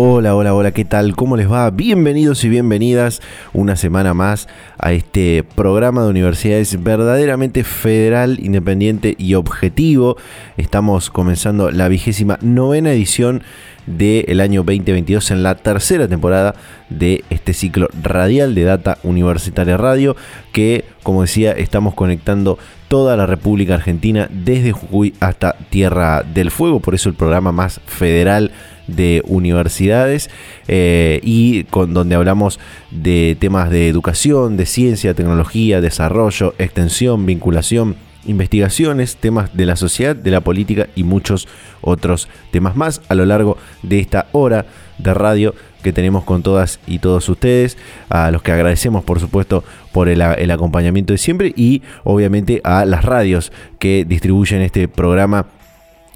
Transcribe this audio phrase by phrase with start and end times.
[0.00, 1.16] Hola, hola, hola, ¿qué tal?
[1.16, 1.68] ¿Cómo les va?
[1.70, 3.20] Bienvenidos y bienvenidas
[3.52, 4.46] una semana más
[4.78, 10.16] a este programa de universidades verdaderamente federal, independiente y objetivo.
[10.56, 13.42] Estamos comenzando la vigésima novena edición
[13.86, 16.54] del año 2022 en la tercera temporada
[16.90, 20.14] de este ciclo radial de Data Universitaria Radio
[20.52, 22.56] que, como decía, estamos conectando
[22.86, 27.80] toda la República Argentina desde Jujuy hasta Tierra del Fuego, por eso el programa más
[27.86, 28.52] federal
[28.88, 30.30] de universidades
[30.66, 32.58] eh, y con donde hablamos
[32.90, 40.16] de temas de educación, de ciencia, tecnología, desarrollo, extensión, vinculación, investigaciones, temas de la sociedad,
[40.16, 41.48] de la política y muchos
[41.80, 44.66] otros temas más a lo largo de esta hora
[44.98, 49.62] de radio que tenemos con todas y todos ustedes, a los que agradecemos por supuesto
[49.92, 55.46] por el, el acompañamiento de siempre y obviamente a las radios que distribuyen este programa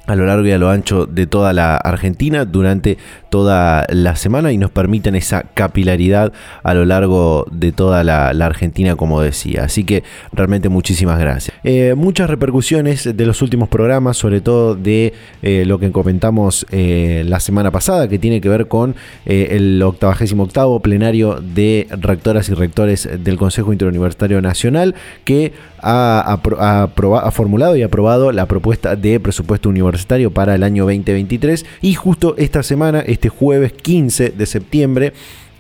[0.06, 2.98] a lo largo y a lo ancho de toda la Argentina durante
[3.30, 8.96] toda la semana y nos permiten esa capilaridad a lo largo de toda la, Argentina,
[8.96, 9.64] como decía.
[9.64, 11.56] Así que realmente muchísimas gracias.
[11.64, 17.24] Eh, muchas repercusiones de los últimos programas, sobre todo de eh, lo que comentamos eh,
[17.26, 23.08] la semana pasada, que tiene que ver con el 88 plenario de rectoras y rectores
[23.18, 29.91] del Consejo Interuniversitario Nacional, que ha, ha, formulado y aprobado la propuesta de presupuesto universitario
[30.32, 35.12] para el año 2023 y justo esta semana, este jueves 15 de septiembre,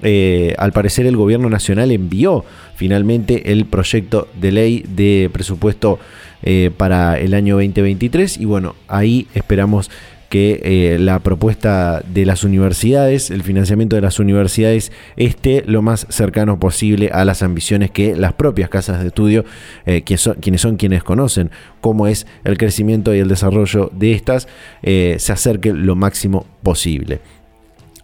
[0.02, 2.44] eh, al parecer el gobierno nacional envió
[2.74, 5.98] finalmente el proyecto de ley de presupuesto
[6.42, 9.90] eh, para el año 2023 y bueno, ahí esperamos
[10.32, 16.06] que eh, la propuesta de las universidades, el financiamiento de las universidades, esté lo más
[16.08, 19.44] cercano posible a las ambiciones que las propias casas de estudio,
[19.84, 21.50] eh, quienes son quienes conocen
[21.82, 24.48] cómo es el crecimiento y el desarrollo de estas,
[24.82, 27.20] eh, se acerque lo máximo posible.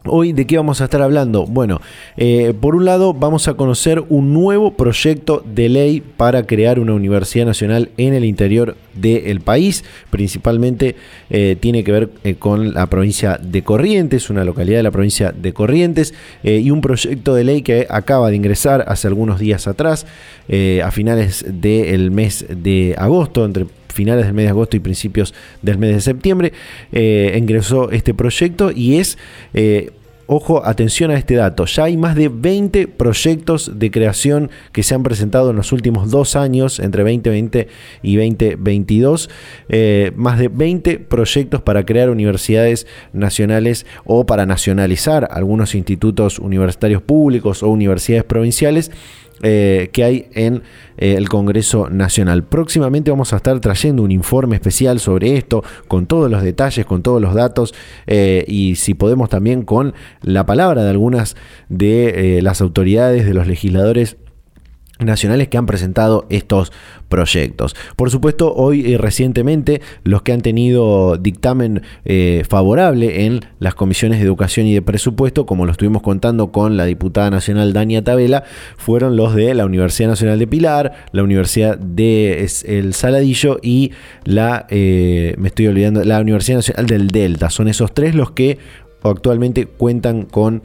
[0.05, 1.45] Hoy, ¿de qué vamos a estar hablando?
[1.45, 1.81] Bueno,
[2.17, 6.95] eh, por un lado vamos a conocer un nuevo proyecto de ley para crear una
[6.95, 9.85] universidad nacional en el interior del país.
[10.11, 10.95] Principalmente
[11.31, 15.33] eh, tiene que ver eh, con la provincia de Corrientes, una localidad de la provincia
[15.33, 20.07] de Corrientes, y un proyecto de ley que acaba de ingresar hace algunos días atrás,
[20.49, 23.67] a finales del mes de agosto, entre
[23.99, 26.53] finales del mes de agosto y principios del mes de septiembre,
[26.93, 29.19] ingresó este proyecto y es
[30.31, 31.65] Ojo, atención a este dato.
[31.65, 36.11] Ya hay más de 20 proyectos de creación que se han presentado en los últimos
[36.11, 37.69] dos años, entre 2020
[38.03, 39.31] y 2022.
[39.71, 47.01] Eh, más de 20 proyectos para crear universidades nacionales o para nacionalizar algunos institutos universitarios
[47.01, 48.91] públicos o universidades provinciales
[49.43, 50.63] eh, que hay en
[50.97, 52.45] eh, el Congreso Nacional.
[52.45, 57.03] Próximamente vamos a estar trayendo un informe especial sobre esto, con todos los detalles, con
[57.03, 57.75] todos los datos
[58.07, 61.37] eh, y si podemos también con la palabra de algunas
[61.69, 64.17] de las autoridades, de los legisladores
[64.99, 66.73] nacionales que han presentado estos
[67.09, 67.75] proyectos.
[67.97, 74.19] Por supuesto, hoy y recientemente los que han tenido dictamen eh, favorable en las comisiones
[74.19, 78.45] de educación y de presupuesto, como lo estuvimos contando con la diputada nacional Dania Tabela,
[78.77, 83.93] fueron los de la Universidad Nacional de Pilar, la Universidad de El Saladillo y
[84.25, 87.51] la, eh, me estoy olvidando, la Universidad Nacional del Delta.
[87.51, 88.59] Son esos tres los que
[89.03, 90.63] actualmente cuentan con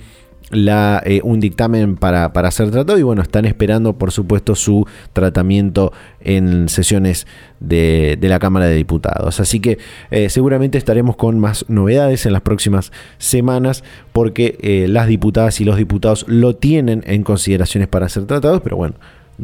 [0.52, 6.70] eh, un dictamen para, ser tratado y bueno, están esperando por supuesto su tratamiento en
[6.70, 7.26] sesiones
[7.60, 9.40] de, la Cámara de Diputados.
[9.40, 9.80] Así que
[10.12, 15.66] eh, seguramente estaremos con más novedades en las próximas semanas porque eh, las diputadas y
[15.66, 18.96] los diputados lo tienen en consideraciones para ser tratados, pero bueno,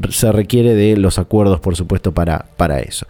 [0.10, 3.08] se requiere de los acuerdos, por supuesto, para, para eso.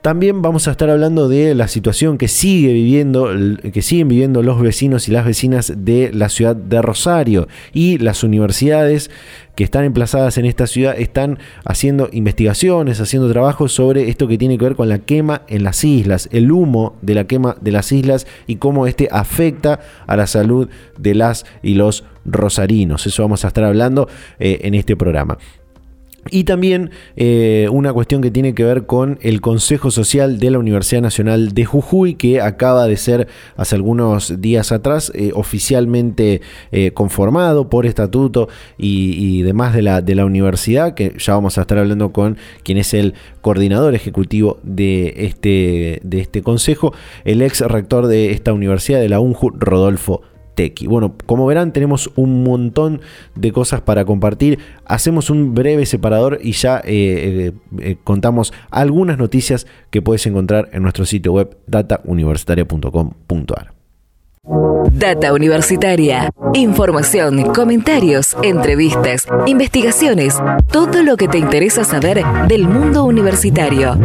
[0.00, 3.30] También vamos a estar hablando de la situación que sigue viviendo,
[3.72, 8.24] que siguen viviendo los vecinos y las vecinas de la ciudad de Rosario y las
[8.24, 9.10] universidades
[9.54, 14.56] que están emplazadas en esta ciudad están haciendo investigaciones, haciendo trabajos sobre esto que tiene
[14.56, 17.92] que ver con la quema en las islas, el humo de la quema de las
[17.92, 20.68] islas y cómo este afecta a la salud
[20.98, 23.06] de las y los rosarinos.
[23.06, 24.08] Eso vamos a estar hablando
[24.38, 25.38] eh, en este programa.
[26.30, 30.58] Y también eh, una cuestión que tiene que ver con el Consejo Social de la
[30.60, 33.26] Universidad Nacional de Jujuy, que acaba de ser
[33.56, 36.40] hace algunos días atrás eh, oficialmente
[36.70, 38.48] eh, conformado por estatuto
[38.78, 42.78] y, demás de la, de la universidad, que ya vamos a estar hablando con quien
[42.78, 49.00] es el coordinador ejecutivo de este, de este consejo, el ex rector de esta universidad,
[49.00, 50.22] de la UNJU, Rodolfo
[50.54, 50.86] Tequi.
[50.86, 53.00] Bueno, como verán, tenemos un montón
[53.34, 54.58] de cosas para compartir.
[54.84, 60.68] Hacemos un breve separador y ya eh, eh, eh, contamos algunas noticias que puedes encontrar
[60.72, 63.72] en nuestro sitio web datauniversitaria.com.ar.
[64.90, 66.30] Data Universitaria.
[66.54, 70.38] Información, comentarios, entrevistas, investigaciones,
[70.70, 73.96] todo lo que te interesa saber del mundo universitario.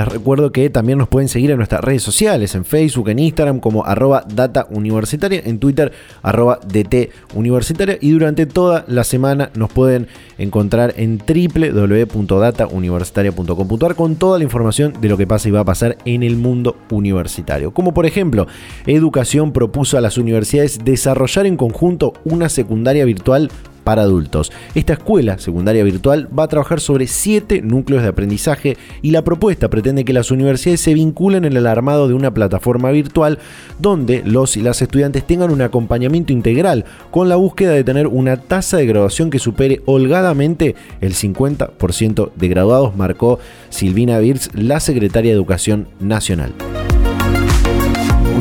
[0.00, 3.60] Les recuerdo que también nos pueden seguir en nuestras redes sociales, en Facebook, en Instagram
[3.60, 5.92] como arroba data universitaria, en Twitter
[6.22, 10.06] arroba DT universitaria y durante toda la semana nos pueden
[10.38, 15.98] encontrar en www.datauniversitaria.com.ar con toda la información de lo que pasa y va a pasar
[16.06, 17.74] en el mundo universitario.
[17.74, 18.46] Como por ejemplo,
[18.86, 23.50] Educación propuso a las universidades desarrollar en conjunto una secundaria virtual
[23.84, 24.52] para adultos.
[24.74, 29.68] Esta escuela secundaria virtual va a trabajar sobre siete núcleos de aprendizaje y la propuesta
[29.68, 33.38] pretende que las universidades se vinculen en el armado de una plataforma virtual
[33.78, 38.36] donde los y las estudiantes tengan un acompañamiento integral con la búsqueda de tener una
[38.36, 43.38] tasa de graduación que supere holgadamente el 50% de graduados, marcó
[43.68, 46.52] Silvina Birz, la secretaria de Educación Nacional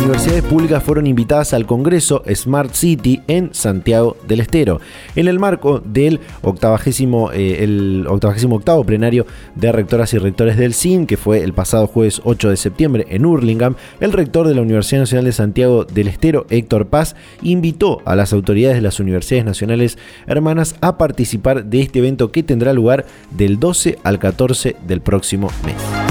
[0.09, 4.81] universidades públicas fueron invitadas al Congreso Smart City en Santiago del Estero,
[5.15, 11.43] en el marco del 88 eh, plenario de rectoras y rectores del CIN, que fue
[11.43, 13.75] el pasado jueves 8 de septiembre en Hurlingham.
[13.99, 18.33] El rector de la Universidad Nacional de Santiago del Estero, Héctor Paz, invitó a las
[18.33, 23.59] autoridades de las universidades nacionales hermanas a participar de este evento que tendrá lugar del
[23.59, 26.08] 12 al 14 del próximo mes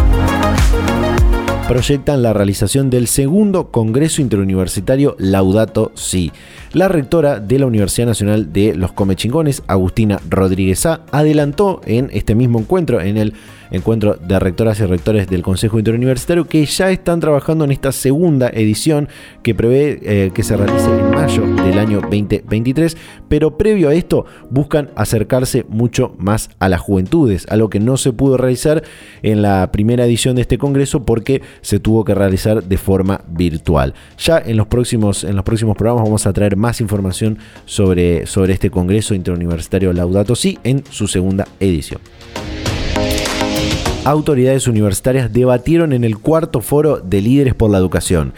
[1.69, 6.33] proyectan la realización del segundo Congreso Interuniversitario Laudato Si.
[6.73, 12.35] La rectora de la Universidad Nacional de los Comechingones, Agustina Rodríguez A, adelantó en este
[12.35, 13.35] mismo encuentro, en el
[13.71, 18.49] encuentro de rectoras y rectores del Consejo Interuniversitario, que ya están trabajando en esta segunda
[18.49, 19.09] edición
[19.43, 22.97] que prevé eh, que se realice en mayo del año 2023,
[23.29, 28.13] pero previo a esto buscan acercarse mucho más a las juventudes, algo que no se
[28.13, 28.83] pudo realizar
[29.23, 33.95] en la primera edición de este congreso porque se tuvo que realizar de forma virtual.
[34.19, 38.53] Ya en los próximos, en los próximos programas vamos a traer más información sobre, sobre
[38.53, 42.01] este congreso interuniversitario Laudato Si en su segunda edición
[44.09, 48.33] autoridades universitarias debatieron en el cuarto foro de líderes por la educación.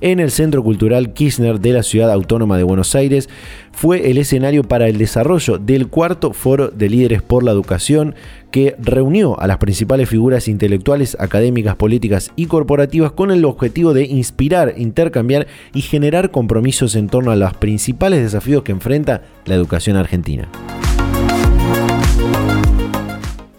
[0.00, 3.28] En el Centro Cultural Kirchner de la Ciudad Autónoma de Buenos Aires
[3.72, 8.14] fue el escenario para el desarrollo del cuarto foro de líderes por la educación
[8.52, 14.04] que reunió a las principales figuras intelectuales, académicas, políticas y corporativas con el objetivo de
[14.04, 19.96] inspirar, intercambiar y generar compromisos en torno a los principales desafíos que enfrenta la educación
[19.96, 20.48] argentina.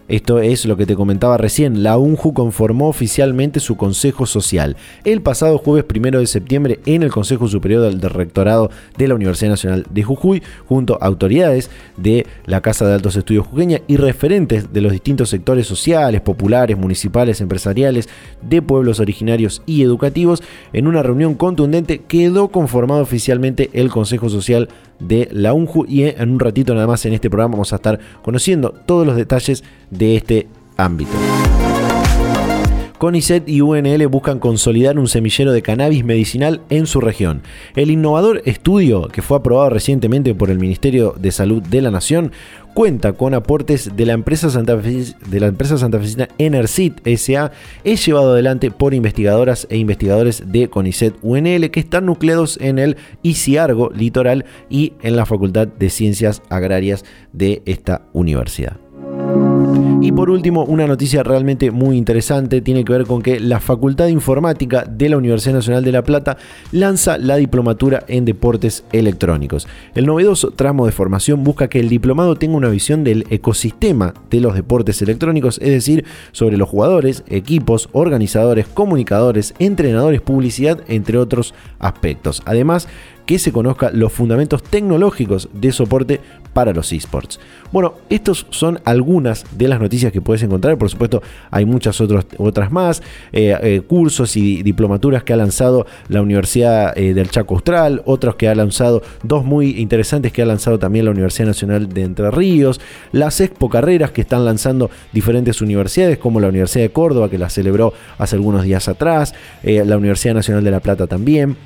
[0.08, 5.22] Esto es lo que te comentaba recién, la UNJU conformó oficialmente su Consejo Social el
[5.22, 9.86] pasado jueves 1 de septiembre en el Consejo Superior del, Rectorado de la Universidad Nacional
[9.90, 14.80] de Jujuy, junto a autoridades de la Casa de Altos Estudios Jujeña y referentes de
[14.80, 18.08] los distintos sectores sociales, populares, municipales, empresariales,
[18.42, 20.42] de pueblos originarios y educativos.
[20.72, 26.32] En una reunión contundente quedó conformado oficialmente el Consejo Social de la UNJU y en
[26.32, 30.16] un ratito nada más en este programa vamos a estar conociendo todos los detalles de
[30.16, 31.12] este ámbito.
[32.98, 37.42] CONICET y UNL buscan consolidar un semillero de cannabis medicinal en su región.
[37.76, 42.32] El innovador estudio, que fue aprobado recientemente por el Ministerio de Salud de la Nación,
[42.74, 47.52] cuenta con aportes de la empresa, Santa de la empresa santafesina Enercit SA,
[47.84, 52.98] es llevado adelante por investigadoras e investigadores de CONICET UNL que están nucleados en el
[53.22, 58.78] ICIARGO Litoral y en la Facultad de Ciencias Agrarias de esta universidad.
[60.08, 64.06] Y por último, una noticia realmente muy interesante tiene que ver con que la Facultad
[64.06, 66.38] de Informática de la Universidad Nacional de La Plata
[66.72, 69.68] lanza la diplomatura en deportes electrónicos.
[69.96, 74.40] El novedoso tramo de formación busca que el diplomado tenga una visión del ecosistema de
[74.40, 81.54] los deportes electrónicos, es decir, sobre los jugadores, equipos, organizadores, comunicadores, entrenadores, publicidad, entre otros
[81.80, 82.44] aspectos.
[82.46, 82.88] Además,
[83.28, 86.22] que se conozca los fundamentos tecnológicos de soporte
[86.54, 87.40] para los esports.
[87.72, 92.72] Bueno, estos son algunas de las noticias que puedes encontrar, por supuesto hay muchas otras,
[92.72, 93.04] más,
[93.34, 98.48] eh, eh, cursos y diplomaturas que ha lanzado la Universidad del Chaco Austral, otros que
[98.48, 102.80] ha lanzado, dos muy interesantes que ha lanzado también la Universidad Nacional de Entre Ríos,
[103.12, 107.50] las Expo Carreras que están lanzando diferentes universidades como la Universidad de Córdoba que la
[107.50, 111.58] celebró hace algunos días atrás, la Universidad Nacional de La Plata también.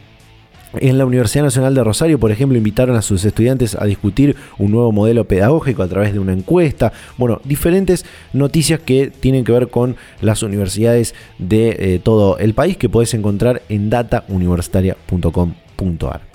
[0.74, 4.72] En la Universidad Nacional de Rosario, por ejemplo, invitaron a sus estudiantes a discutir un
[4.72, 6.94] nuevo modelo pedagógico a través de una encuesta.
[7.18, 12.78] Bueno, diferentes noticias que tienen que ver con las universidades de eh, todo el país
[12.78, 16.31] que puedes encontrar en datauniversitaria.com.ar.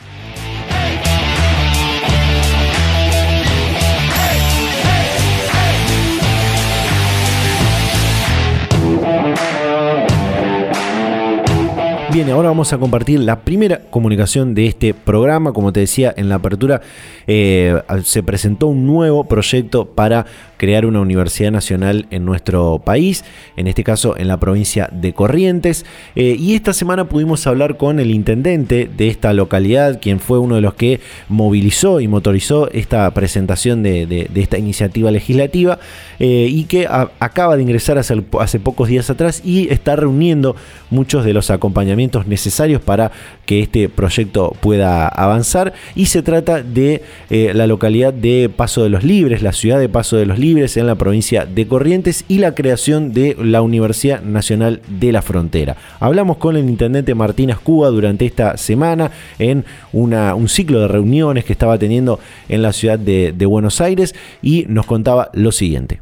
[12.16, 15.52] Bien, ahora vamos a compartir la primera comunicación de este programa.
[15.52, 16.80] Como te decía en la apertura,
[17.26, 20.25] eh, se presentó un nuevo proyecto para
[20.56, 23.25] crear una universidad nacional en nuestro país,
[23.56, 25.84] en este caso en la provincia de Corrientes.
[26.14, 30.54] Eh, y esta semana pudimos hablar con el intendente de esta localidad, quien fue uno
[30.54, 35.78] de los que movilizó y motorizó esta presentación de, esta iniciativa legislativa
[36.18, 38.16] eh, y que acaba de ingresar hace,
[38.60, 40.56] pocos días atrás y está reuniendo
[40.90, 43.10] muchos de los acompañamientos necesarios para
[43.44, 45.72] que este proyecto pueda avanzar.
[45.94, 49.88] Y se trata de eh, la localidad de Paso de los Libres, la ciudad de
[49.88, 54.23] Paso de los Libres en la provincia de Corrientes y la creación de la Universidad
[54.23, 55.76] Nacional de la Frontera.
[55.99, 59.11] Hablamos con el intendente Martínez Cuba durante esta semana
[59.41, 63.81] en una, un ciclo de reuniones que estaba teniendo en la ciudad de, de Buenos
[63.81, 66.00] Aires y nos contaba lo siguiente.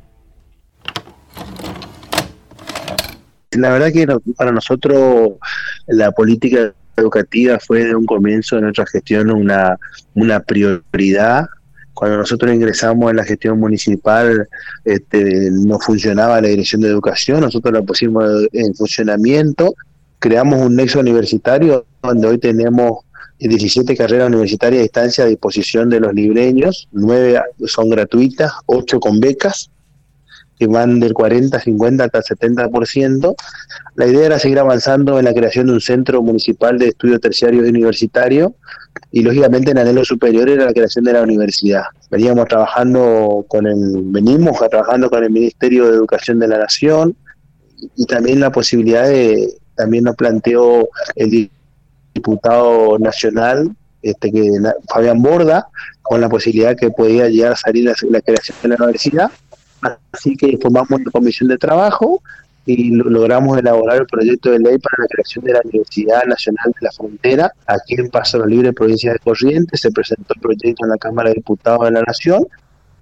[3.53, 5.33] La verdad que para nosotros
[5.87, 9.79] la política educativa fue de un comienzo de nuestra gestión una,
[10.13, 11.47] una prioridad.
[11.95, 14.49] Cuando nosotros ingresamos en la gestión municipal,
[14.85, 19.75] este, no funcionaba la dirección de educación, nosotros la pusimos en funcionamiento,
[20.19, 23.05] creamos un nexo universitario donde hoy tenemos
[23.39, 29.21] 17 carreras universitarias a distancia a disposición de los libreños, 9 son gratuitas, 8 con
[29.21, 29.71] becas,
[30.58, 33.34] que van del 40, 50 hasta el 70%.
[33.96, 37.66] La idea era seguir avanzando en la creación de un centro municipal de estudios terciarios
[37.66, 38.52] y universitarios
[39.11, 41.84] y lógicamente en anhelo superior era la creación de la universidad.
[42.11, 47.16] Veníamos trabajando con el, venimos trabajando con el Ministerio de Educación de la Nación
[47.96, 51.50] y también la posibilidad de, también nos planteó el
[52.14, 54.50] diputado nacional este, que
[54.88, 55.68] Fabián Borda,
[56.02, 59.30] con la posibilidad que podía llegar a salir la creación de la universidad
[60.12, 62.23] Así que formamos una comisión de trabajo
[62.67, 66.87] y logramos elaborar el proyecto de ley para la creación de la Universidad Nacional de
[66.87, 69.81] la Frontera aquí en Paso Libre, provincia de Corrientes.
[69.81, 72.47] Se presentó el proyecto en la Cámara de Diputados de la Nación.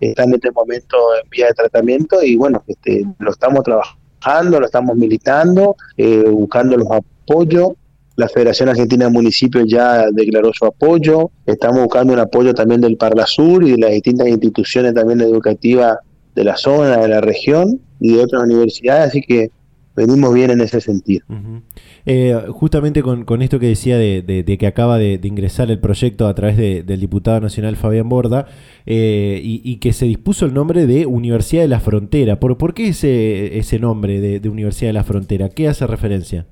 [0.01, 4.67] Está en este momento en vía de tratamiento y bueno, este, lo estamos trabajando, lo
[4.67, 7.71] estamos militando, eh, buscando los apoyos.
[8.17, 11.31] La Federación Argentina de Municipios ya declaró su apoyo.
[11.47, 15.99] Estamos buscando un apoyo también del Parla Sur y de las distintas instituciones también educativas
[16.35, 19.51] de la zona, de la región y de otras universidades, así que
[19.95, 21.25] venimos bien en ese sentido.
[22.07, 26.57] Eh, justamente con, esto que decía de, que acaba de, ingresar el proyecto a través
[26.57, 28.47] del diputado nacional Fabián Borda
[28.87, 32.41] eh, y, que se dispuso el nombre de Universidad de la Frontera.
[32.41, 35.49] ¿Por, por qué ese, ese nombre de, Universidad de la Frontera?
[35.49, 36.47] ¿Qué hace referencia?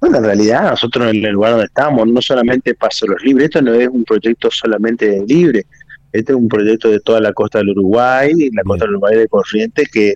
[0.00, 3.60] Bueno, en realidad nosotros en el lugar donde estamos, no solamente Paso los Libres, esto
[3.60, 5.66] no es un proyecto solamente libre,
[6.12, 9.28] este es un proyecto de toda la costa del Uruguay, la costa del Uruguay de
[9.28, 10.14] Corrientes, que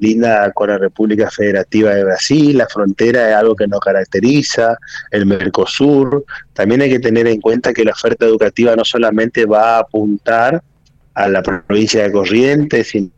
[0.00, 4.76] linda con la República Federativa de Brasil, la frontera es algo que nos caracteriza,
[5.10, 6.24] el Mercosur.
[6.52, 10.62] También hay que tener en cuenta que la oferta educativa no solamente va a apuntar
[11.14, 13.10] a la provincia de Corrientes, sino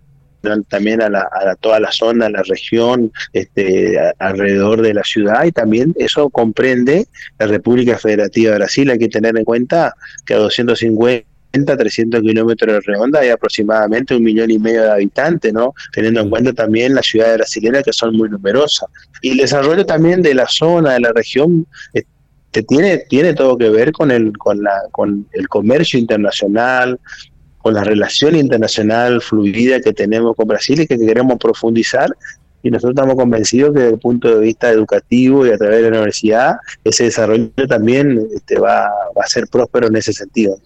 [0.68, 5.44] también a, la, a toda la zona, a la región, este, alrededor de la ciudad
[5.44, 7.06] y también eso comprende
[7.38, 8.90] la República Federativa de Brasil.
[8.90, 9.94] Hay que tener en cuenta
[10.24, 15.52] que a 250 300 kilómetros de redonda hay aproximadamente un millón y medio de habitantes,
[15.52, 15.74] ¿no?
[15.92, 18.88] Teniendo en cuenta también las ciudades brasileñas que son muy numerosas.
[19.22, 23.70] Y el desarrollo también de la zona, de la región, este, tiene, tiene todo que
[23.70, 26.98] ver con el, con, la, con el comercio internacional,
[27.58, 32.10] con la relación internacional fluida que tenemos con Brasil y que queremos profundizar
[32.62, 35.90] y nosotros estamos convencidos que desde el punto de vista educativo y a través de
[35.90, 40.58] la universidad, ese desarrollo también este, va, va a ser próspero en ese sentido.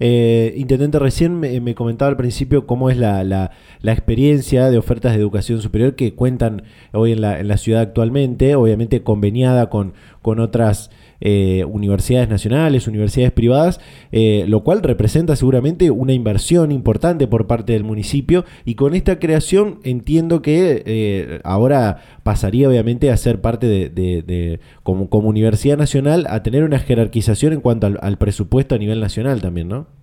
[0.00, 5.18] Eh, intendente, recién me, comentaba al principio cómo es la, la, experiencia de ofertas de
[5.20, 10.40] educación superior que cuentan hoy en la, en la ciudad actualmente, obviamente conveniada con, con
[10.40, 13.80] otras eh, universidades nacionales, universidades privadas,
[14.12, 19.18] eh, lo cual representa seguramente una inversión importante por parte del municipio y con esta
[19.18, 26.42] creación entiendo que ahora pasaría obviamente a ser parte de, como, como, universidad nacional, a
[26.42, 30.00] tener una jerarquización en cuanto al, al presupuesto a nivel nacional también, ¿no?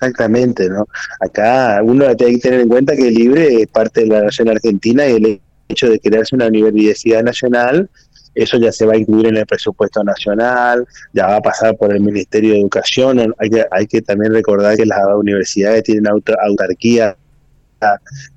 [0.00, 0.86] Exactamente, ¿no?
[1.20, 5.04] Acá uno tiene que tener en cuenta que Libre es parte de la nación argentina
[5.08, 7.90] y el hecho de crearse una universidad nacional,
[8.34, 11.92] eso ya se va a incluir en el presupuesto nacional, ya va a pasar por
[11.92, 13.34] el Ministerio de Educación.
[13.38, 17.16] Hay que, hay que también recordar que las universidades tienen autarquía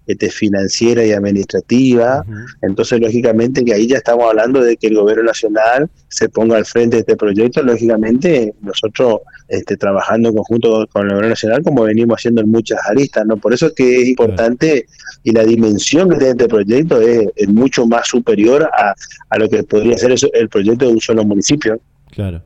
[0.07, 2.25] este, financiera y administrativa.
[2.61, 6.65] Entonces, lógicamente, que ahí ya estamos hablando de que el gobierno nacional se ponga al
[6.65, 7.61] frente de este proyecto.
[7.63, 12.79] Lógicamente, nosotros este, trabajando en conjunto con el gobierno nacional, como venimos haciendo en muchas
[12.87, 13.37] aristas, ¿no?
[13.37, 14.85] Por eso es que es importante
[15.23, 18.95] y la dimensión que tiene este proyecto es, mucho más superior a,
[19.29, 21.79] a, lo que podría ser el proyecto de un solo municipio.
[22.11, 22.41] Claro.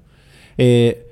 [0.58, 1.05] Eh,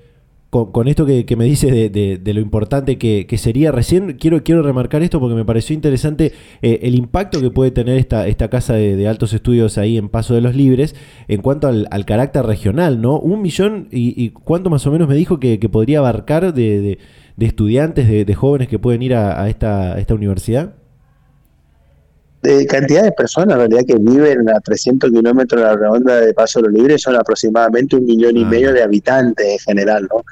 [0.53, 5.19] con, esto que, me dices de, lo importante que, sería, recién quiero, quiero remarcar esto
[5.19, 6.31] porque me pareció interesante
[6.62, 10.36] eh, el impacto que puede tener esta, esta casa de, altos estudios ahí en Paso
[10.36, 10.95] de los Libres
[11.27, 13.17] en cuanto al, carácter regional, ¿no?
[13.17, 17.00] Un millón y, cuánto más o menos me dijo que, podría abarcar de,
[17.39, 20.75] estudiantes, de, jóvenes que pueden ir a, esta, a esta universidad
[22.43, 26.33] de cantidad de personas en realidad que viven a 300 kilómetros de la redonda de
[26.33, 28.47] Paso de los Libres son aproximadamente un millón y ah.
[28.47, 30.23] medio de habitantes en general, ¿no?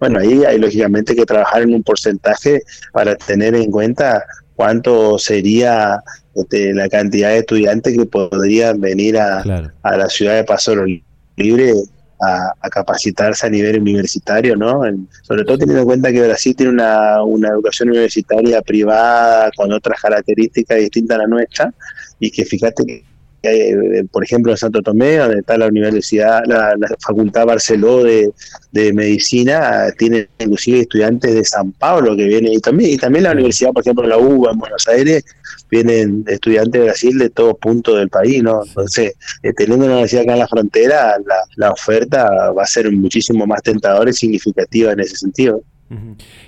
[0.00, 2.62] Bueno, ahí hay lógicamente que trabajar en un porcentaje
[2.92, 4.24] para tener en cuenta
[4.56, 6.02] cuánto sería
[6.34, 9.42] este, la cantidad de estudiantes que podrían venir a,
[9.82, 10.88] a la ciudad de Paso de los
[11.36, 11.88] Libres
[12.20, 14.82] a, capacitarse a nivel universitario, ¿no?
[15.22, 20.00] sobre todo teniendo en cuenta que Brasil tiene una, una educación universitaria privada con otras
[20.00, 21.74] características distintas a la nuestra
[22.18, 23.09] y que fíjate que
[23.42, 28.32] eh, por ejemplo, en Santo Tomé, donde está la Universidad, la, Facultad Barceló de,
[28.92, 33.72] Medicina, tiene inclusive estudiantes de San Pablo que vienen, y también, y también la Universidad,
[33.72, 35.24] por ejemplo, la UBA en Buenos Aires,
[35.70, 38.62] vienen estudiantes de Brasil de todos puntos del país, ¿no?
[38.64, 41.16] Entonces, eh, teniendo una universidad acá en la frontera,
[41.56, 45.62] la, oferta va a ser muchísimo más tentadora y significativa en ese sentido.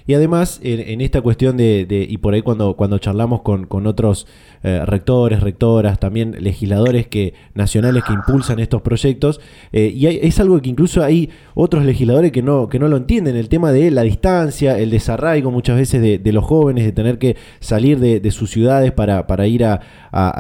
[0.07, 4.27] Y además, en, esta cuestión de, y por ahí cuando, cuando charlamos con, con otros
[4.65, 9.41] eh, rectores, rectoras, también legisladores que, nacionales que impulsan estos proyectos,
[9.73, 13.35] eh, y es algo que incluso hay otros legisladores que no, que no lo entienden,
[13.35, 17.37] el tema de la distancia, el desarraigo muchas veces de, los jóvenes, de tener que
[17.59, 19.81] salir de, sus ciudades para, para ir a,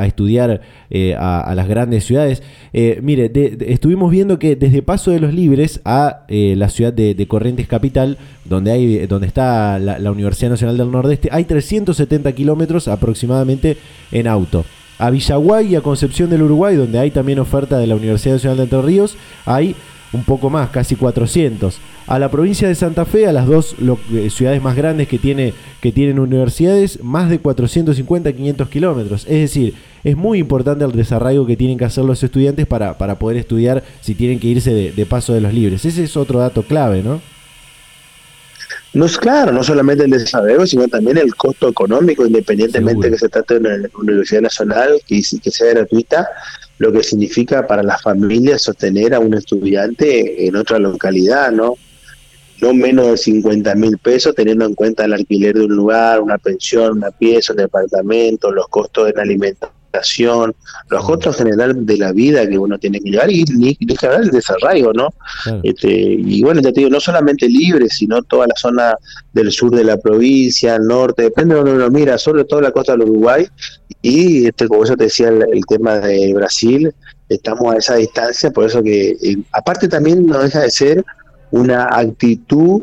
[0.06, 0.60] estudiar
[0.90, 2.44] eh, a, las grandes ciudades.
[3.02, 3.30] mire,
[3.66, 8.70] estuvimos viendo que desde Paso de los Libres a la ciudad de, Corrientes Capital, donde,
[8.70, 13.76] hay, donde está la, Universidad Nacional del Nordeste, hay 370 kilómetros aproximadamente
[14.10, 14.64] en auto.
[14.98, 18.58] A Villaguay y a Concepción del Uruguay, donde hay también oferta de la Universidad Nacional
[18.58, 19.74] de Entre Ríos, hay
[20.12, 21.78] un poco más, casi 400.
[22.06, 23.74] A la provincia de Santa Fe, a las dos
[24.12, 29.22] eh, ciudades más grandes que, tiene, que tienen universidades, más de 450, 500 kilómetros.
[29.24, 33.18] Es decir, es muy importante el desarraigo que tienen que hacer los estudiantes para, para
[33.18, 35.84] poder estudiar si tienen que irse de paso de los libres.
[35.84, 37.20] Ese es otro dato clave, ¿no?
[38.94, 43.28] No es claro, no solamente el desarrollo, sino también el costo económico, independientemente que se
[43.30, 46.28] trate de una universidad nacional que, que sea gratuita,
[46.76, 51.76] lo que significa para las familias sostener a un estudiante en otra localidad, ¿no?
[52.60, 56.36] No menos de 50 mil pesos, teniendo en cuenta el alquiler de un lugar, una
[56.38, 59.81] pensión, una pieza, un departamento, los costos de la alimentación
[60.88, 64.30] los costos generales de la vida que uno tiene que llevar y ni, ni el
[64.30, 65.12] desarraigo, ¿no?
[65.62, 68.94] Este, y bueno, ya te digo, no solamente libre, sino toda la zona
[69.32, 72.72] del sur de la provincia, el norte, depende de donde uno mira, sobre todo la
[72.72, 73.46] costa del Uruguay.
[74.00, 76.92] Y este, como yo te decía, el, tema de Brasil,
[77.28, 81.04] estamos a esa distancia, por eso que eh, aparte también no deja de ser
[81.50, 82.82] una actitud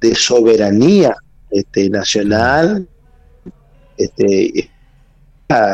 [0.00, 1.14] de soberanía
[1.50, 2.88] este, nacional
[3.96, 4.70] este,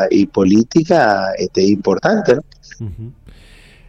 [0.09, 2.37] y política este, importante.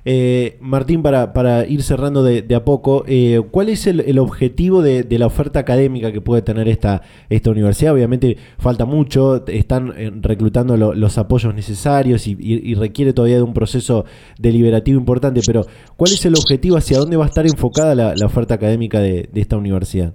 [0.05, 5.07] Eh, Martín, para, para, ir cerrando de, a poco, eh, ¿cuál es el, objetivo de,
[5.19, 7.93] la oferta académica que puede tener esta, esta universidad?
[7.93, 14.07] Obviamente falta mucho, están eh, reclutando los apoyos necesarios y, requiere todavía de un proceso
[14.39, 16.77] deliberativo importante, pero ¿cuál es el objetivo?
[16.77, 20.15] ¿Hacia dónde va a estar enfocada la, oferta académica de esta universidad?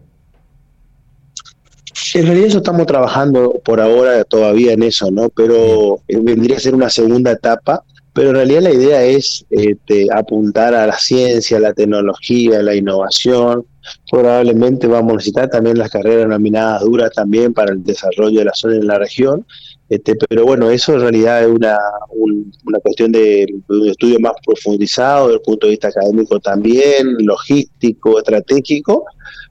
[2.16, 5.28] En realidad eso estamos trabajando por ahora todavía en eso, ¿no?
[5.28, 10.08] Pero eh, vendría a ser una segunda etapa, pero en realidad la idea es este,
[10.16, 13.66] apuntar a la ciencia, la tecnología, la innovación.
[14.10, 18.54] Probablemente vamos a necesitar también las carreras nominadas duras también para el desarrollo de la
[18.54, 19.46] zona en la región
[19.90, 21.78] Este, pero bueno, eso en realidad es una,
[22.16, 28.20] una cuestión de, un estudio más profundizado desde el punto de vista académico también, logístico,
[28.20, 29.04] estratégico,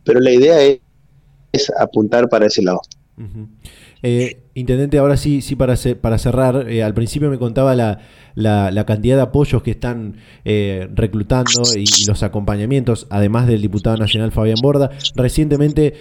[0.03, 0.79] pero la idea es,
[1.79, 2.81] apuntar para ese lado.
[4.07, 8.01] Eh, intendente, ahora sí, sí para, para cerrar, eh, al principio me contaba la,
[8.35, 14.31] la, cantidad de apoyos que están eh, reclutando y, los acompañamientos, además del diputado nacional
[14.31, 14.91] Fabián Borda.
[15.15, 15.95] Recientemente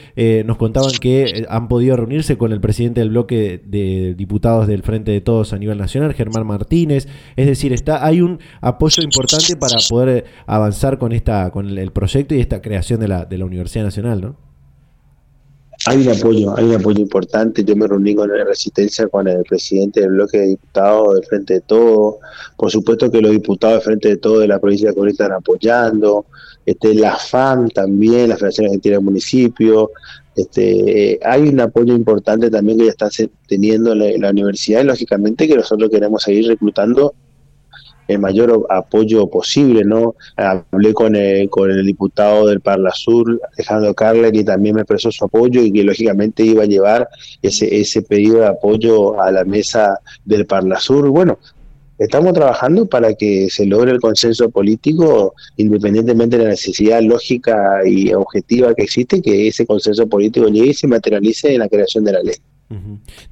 [0.45, 5.11] nos contaban que han podido reunirse con el presidente del bloque de diputados del Frente
[5.11, 7.07] de Todos a nivel nacional, Germán Martínez.
[7.37, 12.35] Es decir, está, hay un apoyo importante para poder avanzar con, esta, con el proyecto
[12.35, 14.42] y esta creación de la, de la Universidad Nacional, ¿no?
[15.85, 17.63] Hay un apoyo, hay un apoyo importante.
[17.63, 21.53] Yo me reuní con la Resistencia, con el presidente del bloque de diputados del Frente
[21.55, 22.19] de Todo.
[22.55, 25.33] Por supuesto que los diputados del Frente de Todo de la provincia de Colima están
[25.33, 26.25] apoyando.
[26.65, 29.91] Este, la FAM también, la Federación Argentina del Municipio.
[30.35, 33.09] Este, hay un apoyo importante también que ya está
[33.47, 37.13] teniendo la, la universidad y lógicamente que nosotros queremos seguir reclutando
[38.07, 40.15] el mayor apoyo posible, ¿no?
[40.35, 45.11] Hablé con el, con el diputado del Parla Sur, Alejandro Carler, y también me expresó
[45.11, 47.07] su apoyo y que lógicamente iba a llevar
[47.41, 51.09] ese, ese pedido de apoyo a la mesa del Parla Sur.
[51.09, 51.39] Bueno,
[51.97, 58.13] estamos trabajando para que se logre el consenso político, independientemente de la necesidad lógica y
[58.13, 62.11] objetiva que existe, que ese consenso político llegue y se materialice en la creación de
[62.11, 62.35] la ley.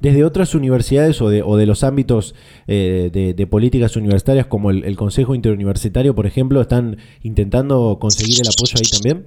[0.00, 2.34] Desde otras universidades o de, o de los ámbitos
[2.68, 8.74] eh, de, políticas universitarias como el, Consejo Interuniversitario, por ejemplo, ¿están intentando conseguir el apoyo
[8.76, 9.26] ahí también?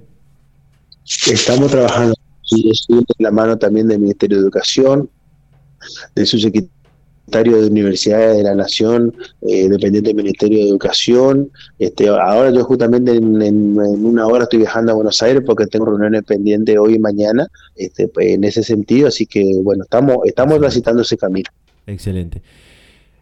[1.26, 2.14] Estamos trabajando
[2.52, 5.10] en la mano también del Ministerio de Educación,
[6.14, 6.70] de sus equipos
[7.26, 11.50] de Universidades de la Nación, eh, dependiente del Ministerio de Educación.
[11.78, 16.22] Este, ahora yo justamente en, una hora estoy viajando a Buenos Aires porque tengo reuniones
[16.22, 21.16] pendientes hoy y mañana este, en ese sentido, así que bueno, estamos, estamos transitando ese
[21.16, 21.50] camino.
[21.86, 22.42] Excelente.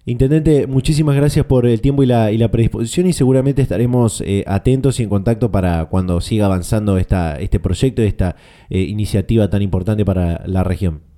[0.07, 4.45] Intendente, muchísimas gracias por el tiempo y la, y la predisposición y seguramente estaremos eh,
[4.47, 8.37] atentos y en contacto para cuando siga avanzando esta, este proyecto, esta
[8.69, 11.14] eh, iniciativa tan importante para la región.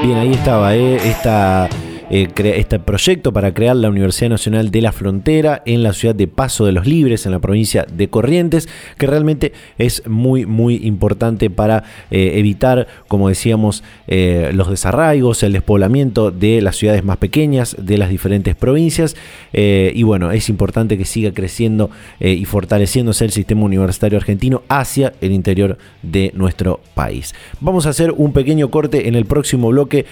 [0.06, 0.98] Bien, ahí estaba, ¿eh?
[0.98, 1.68] Esta
[2.16, 6.28] eh, este proyecto para crear la Universidad Nacional de la Frontera en la ciudad de
[6.28, 11.50] Paso de los Libres, en la provincia de Corrientes, que realmente es muy, muy importante
[11.50, 17.76] para eh, evitar, como decíamos, eh, los desarraigos, el despoblamiento de las ciudades más pequeñas,
[17.78, 19.18] de las diferentes provincias.
[19.52, 25.32] y bueno, es importante que siga creciendo y fortaleciéndose el sistema universitario argentino hacia el
[25.32, 27.34] interior de nuestro país.
[27.60, 30.06] Vamos a hacer un pequeño corte en el próximo bloque.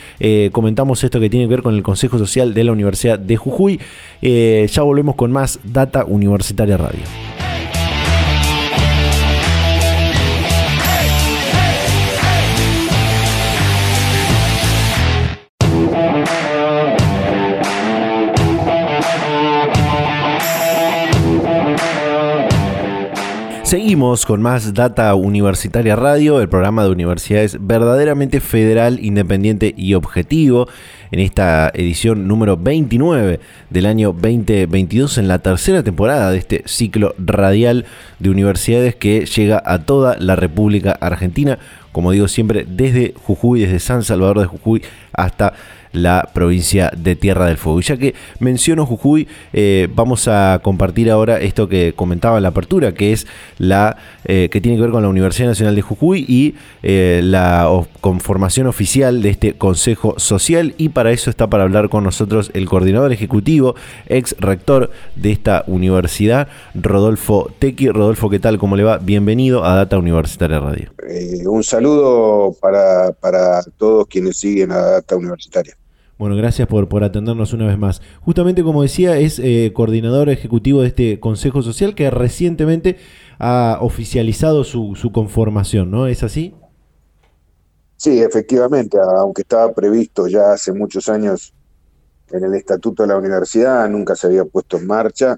[0.51, 3.79] comentamos esto que tiene que ver con el Consejo Social de la Universidad de Jujuy.
[4.23, 7.32] Eh, ya volvemos con más Data Universitaria Radio.
[23.73, 30.67] Seguimos con más Data Universitaria Radio, el programa de universidades verdaderamente federal, independiente y objetivo
[31.09, 33.39] en esta edición número 29
[33.71, 37.87] del año 2022, en la tercera temporada de este ciclo radial
[38.19, 41.57] de universidades que llega a toda la República Argentina,
[41.91, 44.83] como digo siempre, desde Jujuy, desde San Salvador de Jujuy
[45.13, 45.53] hasta
[45.93, 47.79] la provincia de Tierra del Fuego.
[47.79, 52.49] Y ya que menciono Jujuy, eh, vamos a compartir ahora esto que comentaba en la
[52.49, 53.25] apertura, que es
[53.57, 57.69] la eh, que tiene que ver con la Universidad Nacional de Jujuy y eh, la
[58.01, 60.73] conformación oficial de este Consejo Social.
[60.77, 63.75] Y para eso está para hablar con nosotros el coordinador ejecutivo,
[64.07, 67.89] ex rector de esta universidad, Rodolfo Tequi.
[67.89, 68.57] Rodolfo, ¿qué tal?
[68.57, 68.97] ¿Cómo le va?
[68.97, 70.91] Bienvenido a Data Universitaria Radio.
[71.45, 75.75] un saludo para, para todos quienes siguen a Data Universitaria.
[76.23, 78.01] Bueno, gracias por, atendernos una vez más.
[78.21, 82.95] Justamente como decía, es eh, coordinador ejecutivo de este Consejo Social que recientemente
[83.39, 86.07] ha oficializado su conformación, ¿no?
[86.07, 86.55] ¿Es así?
[87.97, 91.53] Sí, efectivamente, aunque estaba previsto ya hace muchos años
[92.31, 95.37] en el estatuto de la universidad, nunca se había puesto en marcha,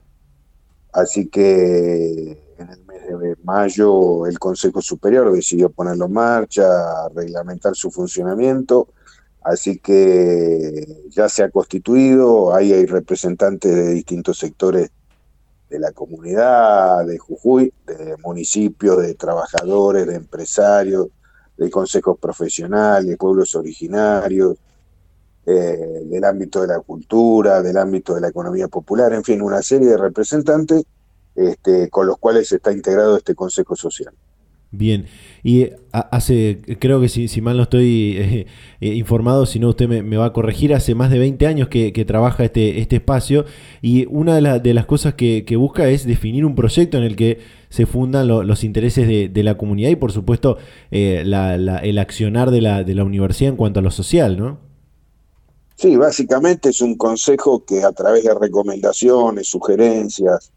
[0.93, 7.75] así que en el mes de mayo el Consejo Superior decidió ponerlo en marcha, reglamentar
[7.75, 8.89] su funcionamiento,
[9.45, 14.89] así que ya se ha constituido, ahí hay representantes de distintos sectores
[15.69, 21.07] de la comunidad de Jujuy, de municipios, de trabajadores, de empresarios,
[21.57, 24.57] de consejos profesionales, pueblos originarios,
[25.45, 29.61] eh, del ámbito de la cultura, del ámbito de la economía popular, en fin, una
[29.61, 30.85] serie de representantes
[31.35, 34.13] este, con los cuales está integrado este Consejo Social.
[34.77, 35.05] Bien,
[35.41, 38.47] y eh, hace, creo que si, mal no estoy eh,
[38.81, 41.91] eh, informado, si no usted me, va a corregir, hace más de 20 años que,
[42.05, 43.45] trabaja este, este espacio
[43.81, 47.85] y una de, las cosas que, busca es definir un proyecto en el que se
[47.85, 50.57] fundan los intereses de, la comunidad y por supuesto
[50.91, 54.59] el accionar de la, de la universidad en cuanto a lo social, ¿no?
[55.75, 60.51] Sí, básicamente es un consejo que a través de recomendaciones, sugerencias,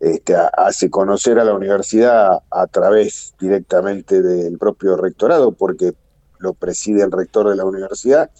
[0.00, 5.94] este, hace conocer a la universidad a través directamente del propio rectorado, porque
[6.38, 8.30] lo preside el rector de la universidad,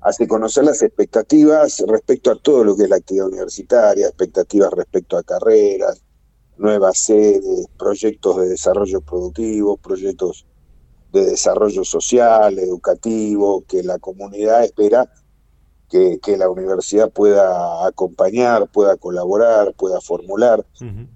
[0.00, 5.16] hace conocer las expectativas respecto a todo lo que es la actividad universitaria, expectativas respecto
[5.16, 6.02] a carreras,
[6.56, 10.44] nuevas sedes, proyectos de desarrollo productivo, proyectos
[11.12, 15.08] de desarrollo social, educativo, que la comunidad espera
[15.88, 20.64] que, la universidad pueda acompañar, pueda colaborar, pueda formular.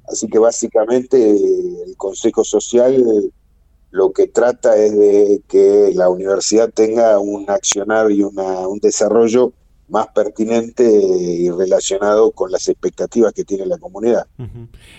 [0.09, 3.33] Así que básicamente el Consejo Social
[3.91, 9.53] lo que trata es de que la universidad tenga un accionar y una, un desarrollo
[9.91, 14.27] más pertinente y relacionado con las expectativas que tiene la comunidad.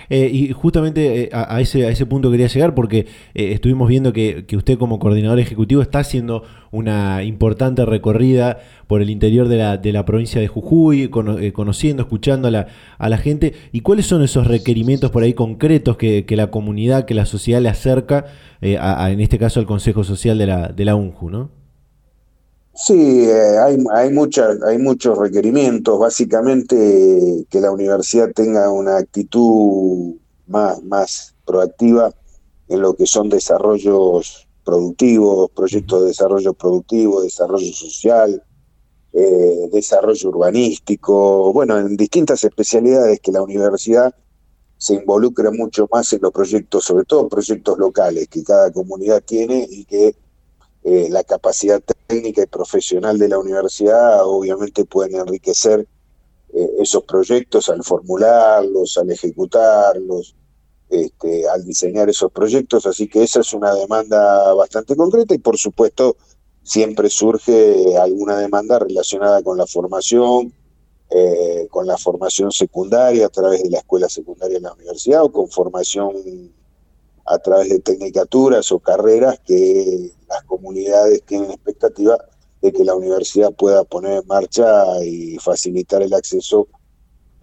[0.09, 4.13] Eh, y justamente eh, a, ese, a ese punto quería llegar porque eh, estuvimos viendo
[4.13, 9.77] que, usted como coordinador ejecutivo está haciendo una importante recorrida por el interior de la,
[9.77, 13.53] de la provincia de Jujuy, conociendo, escuchando a la, a la gente.
[13.71, 17.69] ¿Y cuáles son esos requerimientos por ahí concretos que, la comunidad, que la sociedad le
[17.69, 18.25] acerca,
[18.61, 21.29] en este caso al Consejo Social de la, de la UNJU?
[21.29, 21.60] ¿no?
[22.73, 24.09] Sí, eh, hay, hay,
[24.67, 30.15] hay muchos requerimientos, básicamente que la universidad tenga una actitud
[30.47, 32.13] más, más proactiva
[32.69, 38.41] en lo que son desarrollos productivos, proyectos de desarrollo productivo, desarrollo social,
[39.13, 44.15] eh, desarrollo urbanístico, bueno, en distintas especialidades que la universidad
[44.77, 49.67] se involucra mucho más en los proyectos, sobre todo proyectos locales que cada comunidad tiene
[49.69, 50.15] y que
[50.83, 55.87] eh, la capacidad técnica y profesional de la universidad obviamente pueden enriquecer
[56.53, 60.35] eh, esos proyectos al formularlos, al ejecutarlos,
[60.89, 65.57] este, al diseñar esos proyectos, así que esa es una demanda bastante concreta y por
[65.57, 66.17] supuesto
[66.63, 70.53] siempre surge alguna demanda relacionada con la formación,
[71.09, 75.31] eh, con la formación secundaria a través de la escuela secundaria de la universidad o
[75.31, 76.11] con formación
[77.25, 82.17] a través de tecnicaturas o carreras que las comunidades tienen expectativa
[82.61, 86.67] de que la universidad pueda poner en marcha y facilitar el acceso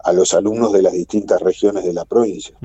[0.03, 2.55] a los alumnos de las distintas regiones de la provincia.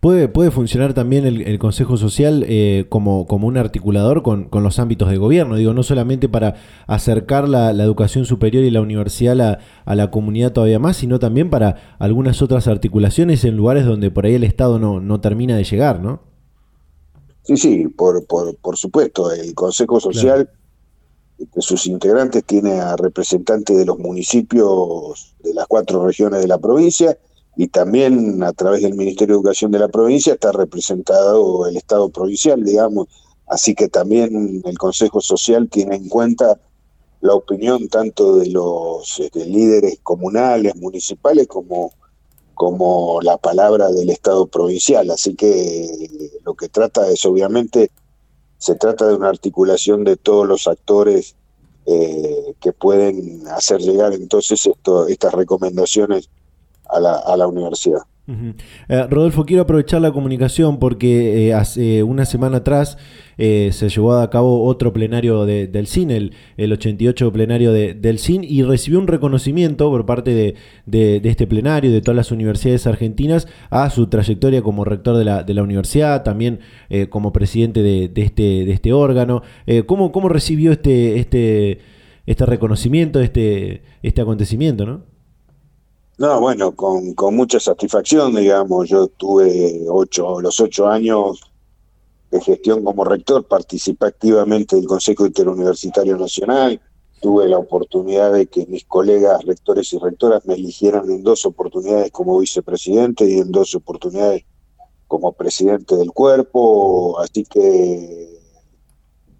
[0.00, 5.08] ¿Puede, ¿Puede funcionar también el, Consejo Social eh, como, como un articulador con, los ámbitos
[5.08, 5.56] de gobierno?
[5.56, 6.56] Digo, no solamente para
[6.86, 11.48] acercar la, educación superior y la universidad a, a, la comunidad todavía más, sino también
[11.48, 15.64] para algunas otras articulaciones en lugares donde por ahí el Estado no, no termina de
[15.64, 16.27] llegar, ¿no?
[17.48, 19.32] Sí, sí, por, por, supuesto.
[19.32, 20.50] El Consejo Social,
[21.38, 26.58] de sus integrantes, tiene a representantes de los municipios de las cuatro regiones de la
[26.58, 27.16] provincia
[27.56, 32.10] y también a través del Ministerio de Educación de la provincia está representado el Estado
[32.10, 33.08] provincial, digamos.
[33.46, 36.60] Así que también el Consejo Social tiene en cuenta
[37.22, 41.94] la opinión tanto de los este, líderes comunales, municipales, como
[42.58, 45.08] como la palabra del Estado provincial.
[45.12, 46.10] Así que
[46.44, 47.92] lo que trata es, obviamente,
[48.58, 51.36] se trata de una articulación de todos los actores
[51.86, 54.68] eh, que pueden hacer llegar entonces
[55.08, 56.30] estas recomendaciones
[56.86, 58.02] a la, a la universidad.
[58.88, 62.98] Eh, Rodolfo, quiero aprovechar la comunicación porque eh, hace una semana atrás
[63.38, 68.44] eh, se llevó a cabo otro plenario del CIN, el, el 88 plenario del CIN,
[68.44, 73.88] y recibió un reconocimiento por parte de, este plenario, de todas las universidades argentinas, a
[73.88, 76.60] su trayectoria como rector de la, de la universidad, también
[77.08, 79.42] como presidente de, este, de este órgano.
[79.86, 81.78] ¿cómo, ¿Cómo recibió este, este,
[82.26, 84.84] este reconocimiento, este, este acontecimiento?
[84.84, 85.17] ¿no?
[86.18, 88.88] No, bueno, con, con mucha satisfacción, digamos.
[88.88, 91.40] Yo tuve ocho, los ocho años
[92.30, 96.80] de gestión como rector, participé activamente del Consejo Interuniversitario Nacional.
[97.20, 102.10] Tuve la oportunidad de que mis colegas rectores y rectoras me eligieran en dos oportunidades
[102.10, 104.44] como vicepresidente y en dos oportunidades
[105.06, 108.38] como presidente del cuerpo, así que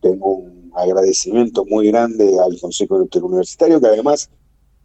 [0.01, 4.31] tengo un agradecimiento muy grande al Consejo Interuniversitario, que además,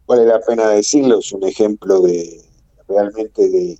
[0.06, 2.42] vale la pena decirlo, es un ejemplo de
[2.88, 3.78] realmente de,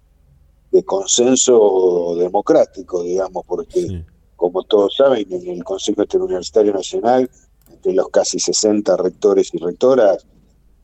[0.84, 7.30] consenso democrático, digamos, porque como todos saben, en el Consejo Interuniversitario Nacional,
[7.70, 10.26] entre los casi 60 rectores y rectoras,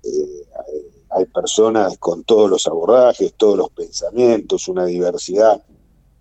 [0.04, 0.46] eh,
[1.10, 5.60] hay personas con todos los abordajes, todos los pensamientos, una diversidad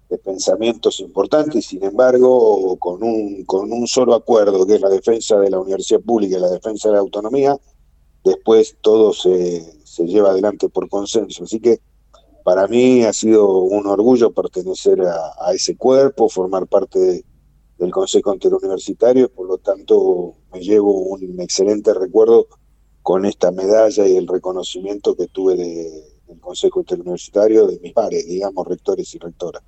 [0.10, 5.38] de pensamientos importantes sin embargo con un, con un solo acuerdo que es la defensa
[5.38, 7.56] de la universidad pública y la defensa de la autonomía,
[8.24, 11.44] después todo se, se lleva adelante por consenso.
[11.44, 11.80] Así que
[12.44, 17.24] para mí ha sido un orgullo pertenecer a, ese cuerpo, formar parte
[17.78, 22.48] del Consejo Interuniversitario, por lo tanto me llevo un excelente recuerdo
[23.02, 28.68] con esta medalla y el reconocimiento que tuve del Consejo Interuniversitario de mis pares, digamos,
[28.68, 29.64] rectores y rectoras.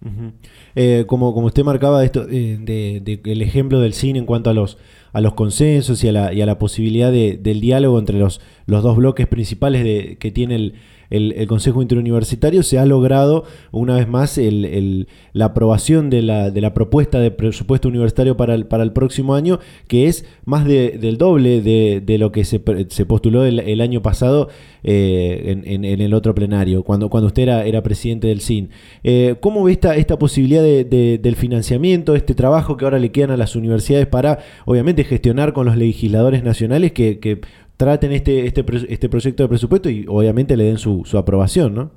[0.75, 4.53] Eh, como, como usted marcaba esto, eh, de, el ejemplo del cine en cuanto a
[4.53, 4.77] los,
[5.13, 8.83] a los consensos y a la, y a la posibilidad del diálogo entre los, los
[8.83, 10.75] dos bloques principales de, que tiene el,
[11.11, 17.31] el, Consejo Interuniversitario, se ha logrado una vez más la aprobación de la, propuesta de
[17.31, 22.31] presupuesto universitario para el, para el próximo año, que es más del doble de, lo
[22.31, 24.49] que se, postuló el, año pasado
[24.83, 28.69] eh, en, el otro plenario, cuando, usted era, presidente del CIN.
[29.03, 33.37] Eh, ¿Cómo ve esta, esta posibilidad del financiamiento, este trabajo que ahora le quedan a
[33.37, 37.41] las universidades para, obviamente, gestionar con los legisladores nacionales que
[37.81, 41.89] traten este, este, este proyecto de presupuesto y obviamente le den su, su aprobación, ¿no?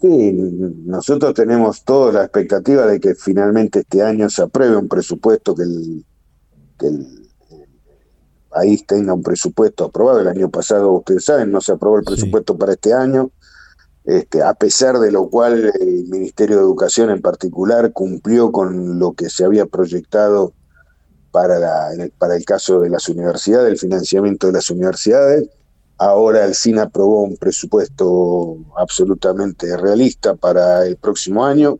[0.00, 0.32] Sí,
[0.84, 5.62] nosotros tenemos toda la expectativa de que finalmente este año se apruebe un presupuesto, que
[5.62, 6.04] el,
[6.80, 7.06] que el,
[8.48, 10.18] país tenga un presupuesto aprobado.
[10.18, 13.30] El año pasado, ustedes saben, no se aprobó el presupuesto para este año,
[14.04, 19.12] este, a pesar de lo cual el Ministerio de Educación en particular cumplió con lo
[19.12, 20.54] que se había proyectado
[21.36, 25.46] para, el caso de las universidades, el financiamiento de las universidades.
[25.98, 31.78] Ahora el CIN aprobó un presupuesto absolutamente realista para el próximo año.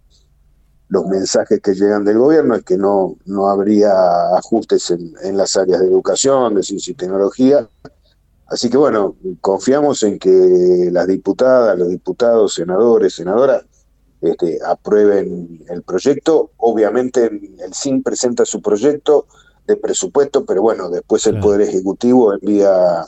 [0.88, 3.92] Los mensajes que llegan del gobierno es que no, no habría
[4.37, 7.66] ajustes en, en las áreas de educación, de ciencia y tecnología.
[8.49, 13.64] Así que bueno, confiamos en que las diputadas, los diputados, senadores, senadoras,
[14.21, 16.51] este, aprueben el proyecto.
[16.59, 19.27] Obviamente el CIN presenta su proyecto
[19.66, 23.05] de presupuesto, pero bueno, después el Poder Ejecutivo envía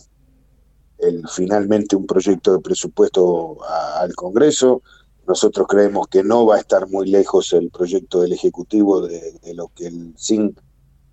[0.98, 3.58] el, finalmente un proyecto de presupuesto
[4.00, 4.82] al Congreso.
[5.26, 9.68] Nosotros creemos que no va a estar muy lejos el proyecto del Ejecutivo de, lo
[9.68, 10.56] que el CIN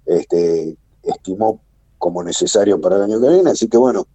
[0.05, 1.62] este, estimó
[1.99, 3.51] como necesario para el año que viene.
[3.51, 4.08] Así que bueno,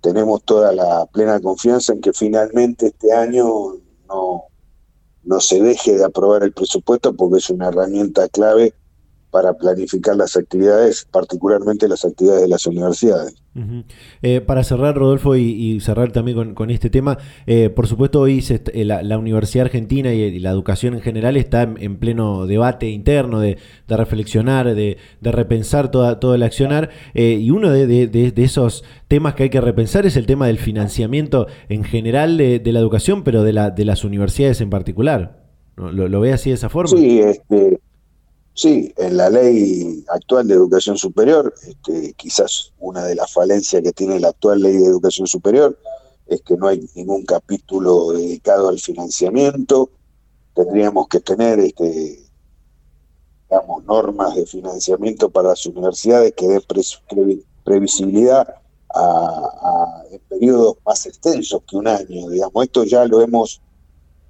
[0.00, 3.46] tenemos toda la plena confianza en que finalmente este año
[4.08, 4.44] no,
[5.22, 8.74] no se deje de aprobar el presupuesto porque es una herramienta clave
[9.32, 13.34] para planificar las actividades, particularmente las actividades de las universidades.
[14.20, 17.16] Eh, para cerrar, Rodolfo, y, cerrar también con, este tema,
[17.46, 21.96] eh, por supuesto hoy eh, la, Universidad Argentina y, la educación en general está en,
[21.96, 23.56] pleno debate interno de,
[23.88, 29.62] reflexionar, de, repensar toda, todo el accionar, y uno de, esos temas que hay que
[29.62, 33.86] repensar es el tema del financiamiento en general de, la educación, pero de, la, de
[33.86, 35.40] las universidades en particular.
[35.76, 36.90] ¿Lo, ¿Lo, ve así de esa forma?
[36.90, 37.80] Sí, este,
[38.54, 43.92] Sí, en la ley actual de educación superior, este, quizás una de las falencias que
[43.92, 45.78] tiene la actual ley de educación superior
[46.26, 49.90] es que no hay ningún capítulo dedicado al financiamiento.
[50.54, 52.22] Tendríamos que tener este,
[53.48, 58.56] digamos, normas de financiamiento para las universidades que den previsibilidad
[58.94, 62.28] a, en periodos más extensos que un año.
[62.28, 63.62] Digamos, esto ya lo hemos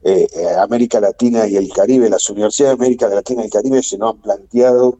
[0.04, 3.82] eh, eh, América Latina y el Caribe, las universidades de América Latina y el Caribe
[3.84, 4.98] se nos han planteado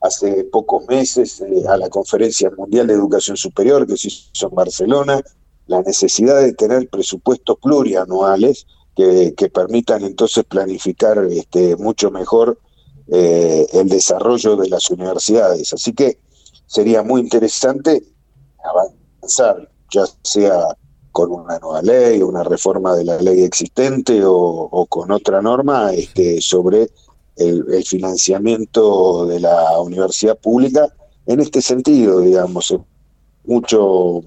[0.00, 4.54] hace pocos meses eh, a la Conferencia Mundial de Educación Superior que se hizo en
[4.54, 5.20] Barcelona,
[5.66, 12.58] la necesidad de tener presupuestos plurianuales que, permitan entonces planificar este, mucho mejor
[13.08, 15.72] el desarrollo de las universidades.
[15.72, 16.18] Así que
[16.66, 18.04] sería muy interesante
[18.62, 20.76] avanzar, ya sea
[21.14, 26.40] con una nueva ley, una reforma de la ley existente o, con otra norma este,
[26.40, 26.90] sobre
[27.36, 30.92] el, financiamiento de la universidad pública
[31.26, 32.74] en este sentido, digamos,
[33.44, 34.22] mucho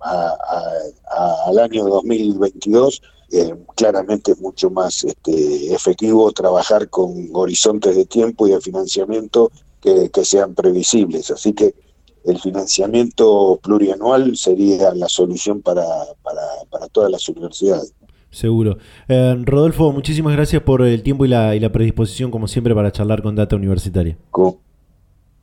[0.00, 8.48] al año 2022, eh, claramente es mucho más este, efectivo trabajar con horizontes de tiempo
[8.48, 11.30] y de financiamiento que, que sean previsibles.
[11.30, 11.76] Así que
[12.24, 15.84] el financiamiento plurianual sería la solución para,
[16.22, 17.94] para, para todas las universidades.
[18.30, 18.78] Seguro.
[19.08, 22.90] Eh, Rodolfo, muchísimas gracias por el tiempo y la, y la, predisposición, como siempre, para
[22.90, 24.18] charlar con Data Universitaria.
[24.30, 24.58] Como,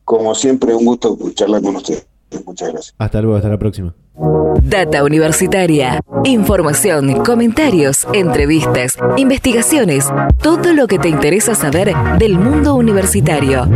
[0.04, 2.04] como siempre, un gusto charlar con usted.
[2.46, 2.96] Muchas gracias.
[2.98, 3.96] Hasta luego, hasta la próxima.
[4.64, 6.02] Data Universitaria.
[6.26, 10.10] Información, comentarios, entrevistas, investigaciones,
[10.42, 13.68] todo lo que te interesa saber del mundo universitario.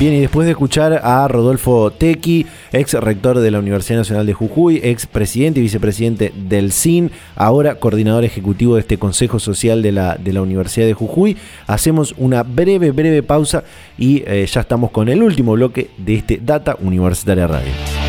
[0.00, 4.32] Bien, y después de escuchar a Rodolfo Tequi, ex rector de la Universidad Nacional de
[4.32, 9.92] Jujuy, ex presidente y vicepresidente del CIN, ahora coordinador ejecutivo de este Consejo Social de
[9.92, 11.36] la, Universidad de Jujuy,
[11.66, 13.62] hacemos una breve, breve pausa
[13.98, 17.99] y eh, ya estamos con el último bloque de este Data Universitaria Radio.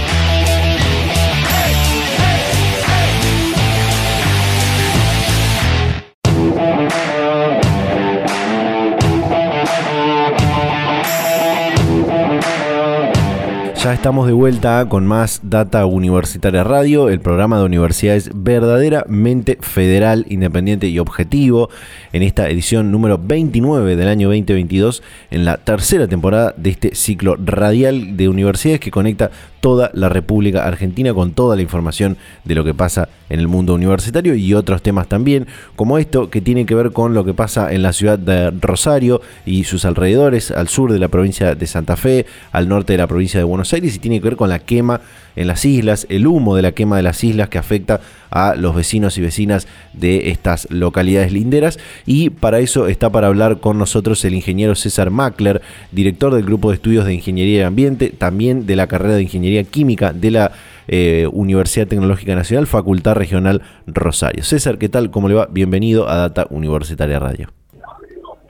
[13.83, 20.27] Ya estamos de vuelta con más Data Universitaria Radio, el programa de universidades verdaderamente federal,
[20.29, 21.71] independiente y objetivo,
[22.13, 25.01] en esta edición número 29 del año 2022,
[25.31, 29.31] en la tercera temporada de este ciclo radial de universidades que conecta
[29.61, 33.73] toda la República Argentina con toda la información de lo que pasa en el mundo
[33.73, 35.47] universitario y otros temas también,
[35.77, 39.21] como esto que tiene que ver con lo que pasa en la ciudad de Rosario
[39.45, 43.07] y sus alrededores, al sur de la provincia de Santa Fe, al norte de la
[43.07, 44.99] provincia de Buenos Aires y tiene que ver con la quema
[45.35, 48.75] en las islas, el humo de la quema de las islas que afecta a los
[48.75, 51.79] vecinos y vecinas de estas localidades linderas.
[52.05, 55.61] Y para eso está para hablar con nosotros el ingeniero César Mackler,
[55.91, 59.63] director del Grupo de Estudios de Ingeniería y Ambiente, también de la carrera de Ingeniería
[59.63, 60.51] Química de la
[60.87, 64.43] eh, Universidad Tecnológica Nacional, Facultad Regional Rosario.
[64.43, 65.11] César, ¿qué tal?
[65.11, 65.47] ¿Cómo le va?
[65.51, 67.60] Bienvenido a Data Universitaria Radio.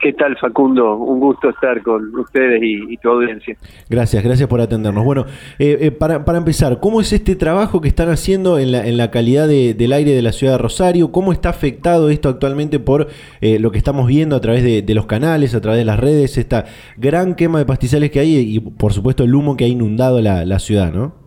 [0.02, 0.96] ¿Qué tal, Facundo?
[0.96, 3.56] Un gusto estar con ustedes y, tu audiencia.
[3.88, 5.04] Gracias, gracias por atendernos.
[5.04, 5.26] Bueno,
[5.60, 8.96] eh, eh, para, para, empezar, ¿cómo es este trabajo que están haciendo en la, en
[8.96, 11.12] la calidad del aire de la ciudad de Rosario?
[11.12, 13.06] ¿Cómo está afectado esto actualmente por
[13.40, 16.36] eh, lo que estamos viendo a través de, los canales, a través de las redes,
[16.36, 16.64] esta
[16.96, 20.44] gran quema de pastizales que hay y, por supuesto, el humo que ha inundado la,
[20.44, 21.22] la ciudad, ¿no?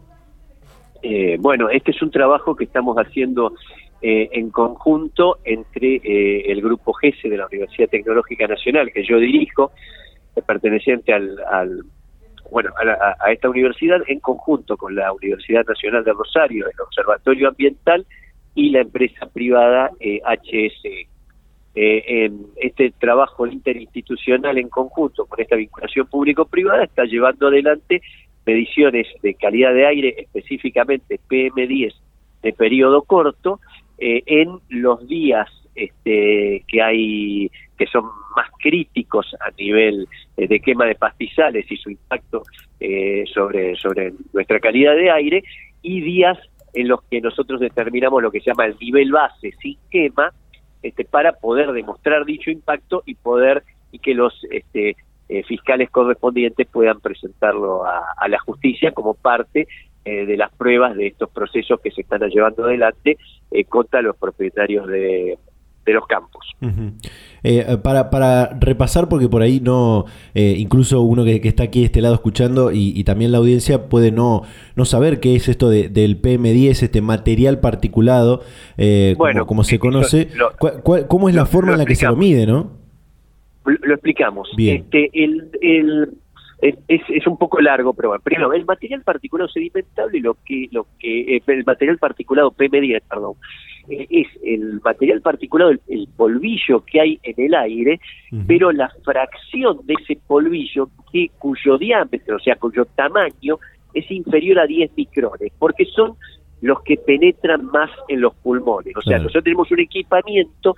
[1.40, 3.54] bueno, este es un trabajo que estamos haciendo
[4.08, 9.18] eh, en conjunto entre eh, el grupo GESE de la Universidad Tecnológica Nacional, que yo
[9.18, 9.72] dirijo,
[10.46, 11.82] perteneciente al,
[12.52, 12.70] bueno,
[13.20, 18.06] a, esta universidad, en conjunto con la Universidad Nacional de Rosario, el Observatorio Ambiental
[18.54, 21.08] y la empresa privada eh, HSE.
[21.74, 28.04] en este trabajo interinstitucional en conjunto con esta vinculación público-privada está llevando adelante
[28.46, 31.96] mediciones de calidad de aire, específicamente PM10
[32.44, 33.60] de periodo corto,
[33.98, 40.60] eh, en los días este, que hay que son más críticos a nivel eh, de
[40.60, 42.44] quema de pastizales y su impacto
[42.80, 45.44] eh, sobre sobre nuestra calidad de aire
[45.82, 46.38] y días
[46.74, 50.34] en los que nosotros determinamos lo que se llama el nivel base sin quema
[50.84, 54.98] este, para poder demostrar dicho impacto y poder y que los este,
[55.48, 59.68] fiscales correspondientes puedan presentarlo a, a, la justicia como parte
[60.08, 63.18] eh, de las pruebas de estos procesos que se están llevando adelante
[63.50, 65.36] eh, contra los propietarios de,
[65.88, 66.46] los campos.
[67.42, 72.02] Eh, para, para repasar, porque por ahí no, incluso uno que, está aquí de este
[72.02, 74.44] lado escuchando y, también la audiencia puede no,
[74.76, 78.42] no saber qué es esto del PM10, este material particulado,
[79.18, 80.30] bueno, como, se conoce.
[81.08, 82.72] ¿Cómo es la forma en la que se lo mide, no?
[83.66, 84.50] Lo, explicamos.
[84.56, 86.14] Este, el, el
[86.60, 90.88] es, es, un poco largo, pero bueno, primero, el material particulado sedimentable, lo que, lo
[91.00, 93.34] que, eh, el material particulado PM10, perdón,
[93.90, 98.00] eh, es el material particulado, el, polvillo que hay en el aire,
[98.48, 103.60] pero la fracción de ese polvillo que, cuyo diámetro, o sea, cuyo tamaño
[103.94, 106.16] es inferior a 10 micrones, porque son
[106.62, 108.96] los que penetran más en los pulmones.
[108.96, 110.76] O sea, nosotros tenemos un equipamiento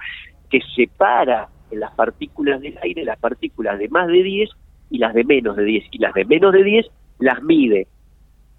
[0.49, 4.49] que separa en las partículas del aire las partículas de más de 10
[4.89, 5.85] y las de menos de 10.
[5.91, 6.85] Y las de menos de 10
[7.19, 7.88] las mide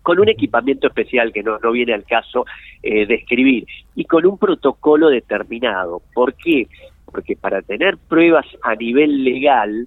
[0.02, 2.46] con un equipamiento especial que no, no viene al caso
[2.82, 6.00] eh, describir y con un protocolo determinado.
[6.14, 6.66] ¿Por qué?
[7.04, 9.86] Porque para tener pruebas a nivel legal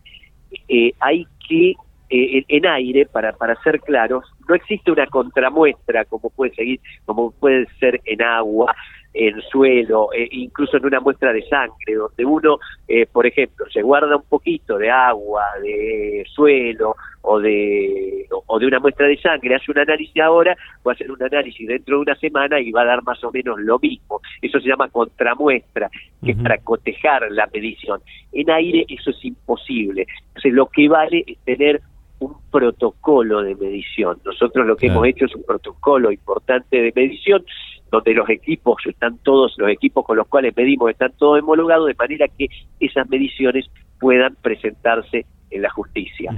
[0.67, 1.73] eh, hay que,
[2.09, 7.31] eh, en aire, para, para ser claros, no existe una contramuestra como puede seguir, como
[7.31, 8.75] puede ser en agua,
[9.13, 13.81] en suelo, eh, incluso en una muestra de sangre, donde uno, eh, por ejemplo, se
[13.81, 19.55] guarda un poquito de agua, de suelo o de, o de una muestra de sangre,
[19.55, 20.55] hace un análisis ahora,
[20.85, 23.31] va a hacer un análisis dentro de una semana y va a dar más o
[23.31, 24.21] menos lo mismo.
[24.41, 25.89] Eso se llama contramuestra,
[26.23, 28.01] que es para cotejar la medición.
[28.31, 30.07] En aire eso es imposible.
[30.29, 31.81] Entonces lo que vale es tener
[32.19, 34.19] un protocolo de medición.
[34.23, 37.43] Nosotros lo que hemos hecho es un protocolo importante de medición
[37.91, 41.95] donde los equipos están todos, los equipos con los cuales medimos están todos homologados, de
[41.95, 42.47] manera que
[42.79, 43.69] esas mediciones
[43.99, 46.33] puedan presentarse en la justicia.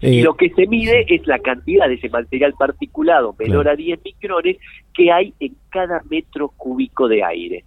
[0.00, 3.76] y eh, lo que se mide es la cantidad de ese material particulado menor a
[3.76, 4.56] 10 micrones
[4.94, 7.64] que hay en cada metro cúbico de aire.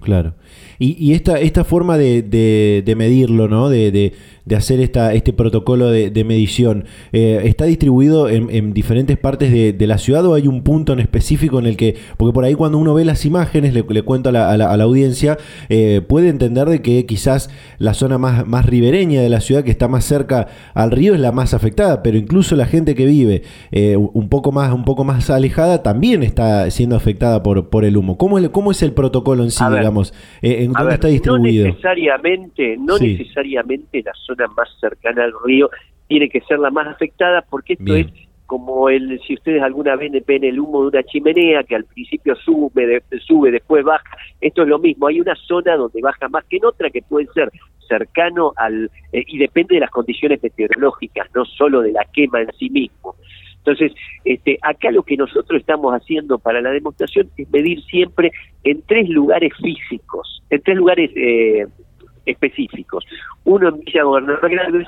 [0.00, 0.34] Claro.
[0.78, 3.70] Y, esta, esta forma de, de, medirlo, ¿no?
[3.70, 4.12] De, de,
[4.54, 10.26] hacer esta, este protocolo de, medición, eh, ¿está distribuido en, diferentes partes de, la ciudad
[10.26, 13.04] o hay un punto en específico en el que, porque por ahí cuando uno ve
[13.04, 15.38] las imágenes, le, cuento a la, a la, audiencia,
[15.70, 19.70] eh, puede entender de que quizás la zona más, más ribereña de la ciudad, que
[19.70, 23.42] está más cerca al río, es la más afectada, pero incluso la gente que vive
[23.72, 27.96] eh, un, poco más, un poco más alejada también está siendo afectada por, por el
[27.96, 28.18] humo.
[28.18, 29.64] ¿Cómo es, cómo es el protocolo en sí?
[29.86, 30.12] Digamos?
[30.42, 31.66] Eh, ¿En dónde está distribuido?
[31.66, 35.70] No necesariamente, no necesariamente la zona más cercana al río
[36.08, 38.06] tiene que ser la más afectada porque esto es
[38.46, 42.36] como el si ustedes alguna vez ven el humo de una chimenea que al principio
[42.36, 44.04] sube, sube, después baja,
[44.40, 47.26] esto es lo mismo, hay una zona donde baja más que en otra que puede
[47.34, 47.50] ser
[47.88, 52.52] cercano al eh, y depende de las condiciones meteorológicas, no solo de la quema en
[52.58, 53.16] sí mismo.
[53.66, 53.92] Entonces,
[54.24, 58.30] este, acá lo que nosotros estamos haciendo para la demostración es medir siempre
[58.62, 61.66] en tres lugares físicos, en tres lugares eh,
[62.26, 63.04] específicos.
[63.44, 64.86] Uno en Villa Gobernador Grandes,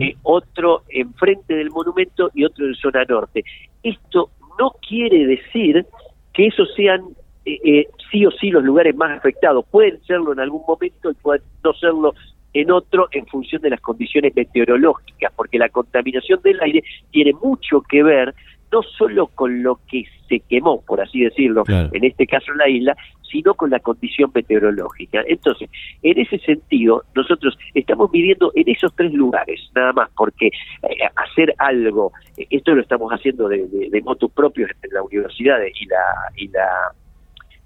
[0.00, 3.44] eh, otro enfrente del monumento y otro en zona norte.
[3.84, 5.86] Esto no quiere decir
[6.32, 7.02] que esos sean
[7.44, 9.64] eh, sí o sí los lugares más afectados.
[9.70, 12.12] Pueden serlo en algún momento y pueden no serlo
[12.60, 17.82] en otro en función de las condiciones meteorológicas, porque la contaminación del aire tiene mucho
[17.82, 18.34] que ver
[18.72, 22.96] no solo con lo que se quemó, por así decirlo, en este caso la isla,
[23.30, 25.22] sino con la condición meteorológica.
[25.28, 25.68] Entonces,
[26.02, 31.54] en ese sentido, nosotros estamos midiendo en esos tres lugares, nada más, porque eh, hacer
[31.58, 35.86] algo, eh, esto lo estamos haciendo de, de, de motos propios entre la universidad y
[35.86, 36.04] la,
[36.36, 36.66] y la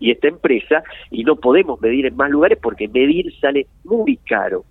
[0.01, 4.65] y esta empresa, y no podemos medir en más lugares porque medir sale muy caro.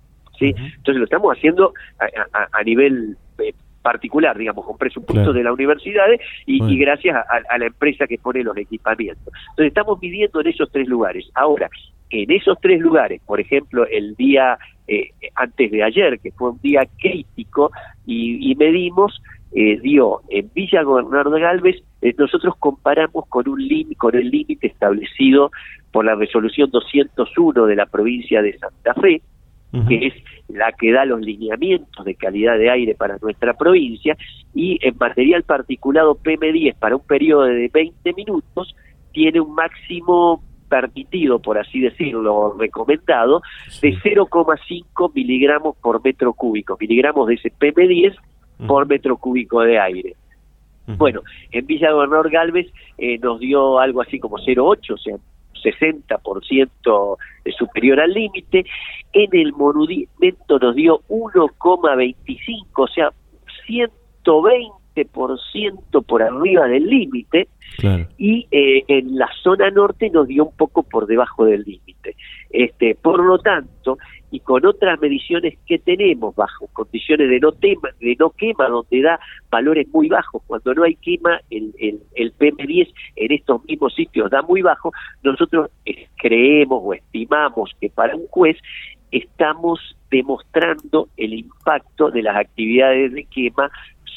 [0.48, 6.78] Entonces lo estamos haciendo a, nivel eh, particular, digamos, con presupuestos de las universidades y,
[6.78, 9.32] gracias a, la empresa que pone los equipamientos.
[9.50, 11.30] Entonces estamos midiendo en esos tres lugares.
[11.34, 11.68] Ahora,
[12.10, 16.60] en esos tres lugares, por ejemplo, el día eh, antes de ayer, que fue un
[16.60, 17.70] día crítico,
[18.06, 19.22] y, medimos,
[19.52, 21.76] eh, dio en Villa Gobernador de Galvez,
[22.18, 23.60] nosotros comparamos con un
[23.96, 25.50] con el límite establecido
[25.92, 29.22] por la resolución 201 de la provincia de Santa Fe,
[29.88, 30.14] que es
[30.48, 34.16] la que da los lineamientos de calidad de aire para nuestra provincia,
[34.54, 38.74] y en material particulado PM10 para un periodo de 20 minutos
[39.12, 43.42] tiene un máximo permitido, por así decirlo, recomendado,
[43.82, 48.16] de 0,5 miligramos por metro cúbico, miligramos de ese PM10
[48.66, 50.16] por metro cúbico de aire.
[50.96, 52.66] Bueno, en Villa Gobernador Galvez
[52.98, 55.16] eh, nos dio algo así como 0,8, o sea,
[55.62, 57.16] 60%
[57.58, 58.64] superior al límite.
[59.12, 63.12] En el monumento nos dio 1,25, o sea,
[63.68, 64.79] 120%
[66.06, 67.48] por arriba del límite.
[68.18, 72.16] Y eh, en la zona norte nos dio un poco por debajo del límite.
[72.50, 73.96] Este, por lo tanto,
[74.30, 79.02] y con otras mediciones que tenemos bajo condiciones de no tema, de no quema, donde
[79.02, 79.20] da
[79.50, 84.30] valores muy bajos, cuando no hay quema, el, el, el PM10 en estos mismos sitios
[84.30, 88.56] da muy bajo, nosotros eh, creemos o estimamos que para un juez
[89.10, 93.70] estamos demostrando el impacto de las actividades de quema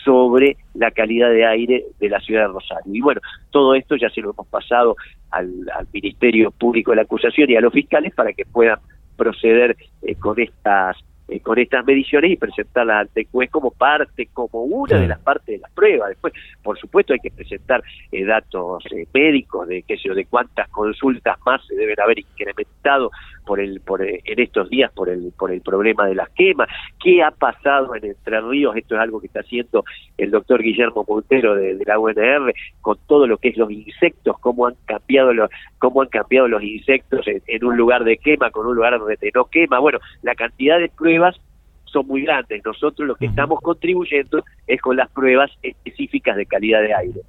[0.04, 2.93] sobre la calidad de aire de la ciudad de Rosario.
[2.93, 4.95] Y bueno, todo esto ya se lo hemos pasado
[5.32, 8.80] al, al Ministerio Público de la Acusación y a los fiscales para que puedan
[9.16, 10.97] proceder eh, con estas
[11.30, 15.20] eh, con estas mediciones y presentarlas ante el juez como parte, como una de las
[15.20, 16.10] partes de la prueba.
[16.10, 17.82] Después, por supuesto, hay que presentar
[18.12, 18.84] eh, datos
[19.14, 23.10] médicos de qué sé yo, de cuántas consultas más se deben haber incrementado
[23.46, 26.68] por el por en estos días por el por el problema de las quemas,
[27.02, 29.84] qué ha pasado en Entre Ríos, esto es algo que está haciendo
[30.18, 34.68] el doctor Guillermo Montero de, la UNR con todo lo que es los insectos, cómo
[34.68, 38.76] han cambiado los cómo han cambiado los insectos en, un lugar de quema con un
[38.76, 41.39] lugar donde no quema, bueno, la cantidad de pruebas
[41.86, 42.64] son muy grandes.
[42.66, 47.22] Nosotros lo que estamos contribuyendo es con las pruebas específicas de calidad de aire.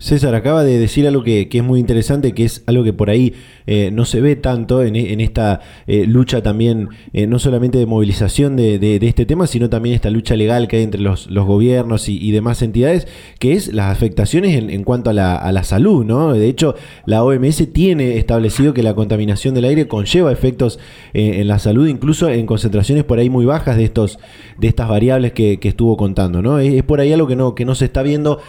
[0.00, 3.34] César, acaba de decir algo que, es muy interesante, que es algo que por ahí
[3.66, 8.56] eh, no se ve tanto en, esta eh, lucha también, eh, no solamente de movilización
[8.56, 12.62] de, este tema, sino también esta lucha legal que hay entre los, gobiernos y, demás
[12.62, 13.06] entidades,
[13.38, 16.32] que es las afectaciones en, cuanto a la, salud, ¿no?
[16.32, 20.78] De hecho, la OMS tiene establecido que la contaminación del aire conlleva efectos
[21.12, 24.18] en la salud, incluso en concentraciones por ahí muy bajas de, estos,
[24.56, 26.58] de estas variables que, estuvo contando, ¿no?
[26.58, 28.40] Es, por ahí algo que no, que no se está viendo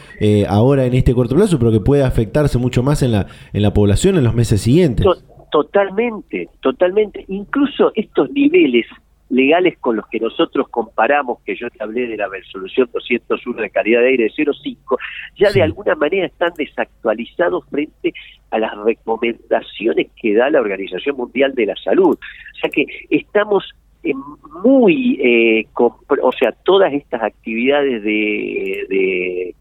[0.48, 3.74] ahora en este corto plazo pero que puede afectarse mucho más en la, en la
[3.74, 5.06] población en los meses siguientes.
[5.52, 7.26] Totalmente, totalmente.
[7.28, 8.86] Incluso estos niveles
[9.30, 13.70] legales con los que nosotros comparamos, que yo te hablé de la resolución 201 de
[13.70, 14.98] calidad de aire de 0,5,
[15.38, 18.14] ya de alguna manera están desactualizados frente
[18.52, 22.18] a las recomendaciones que da la Organización Mundial de la Salud.
[22.18, 23.74] O sea que estamos
[24.64, 29.56] muy, eh, o sea, todas estas actividades de de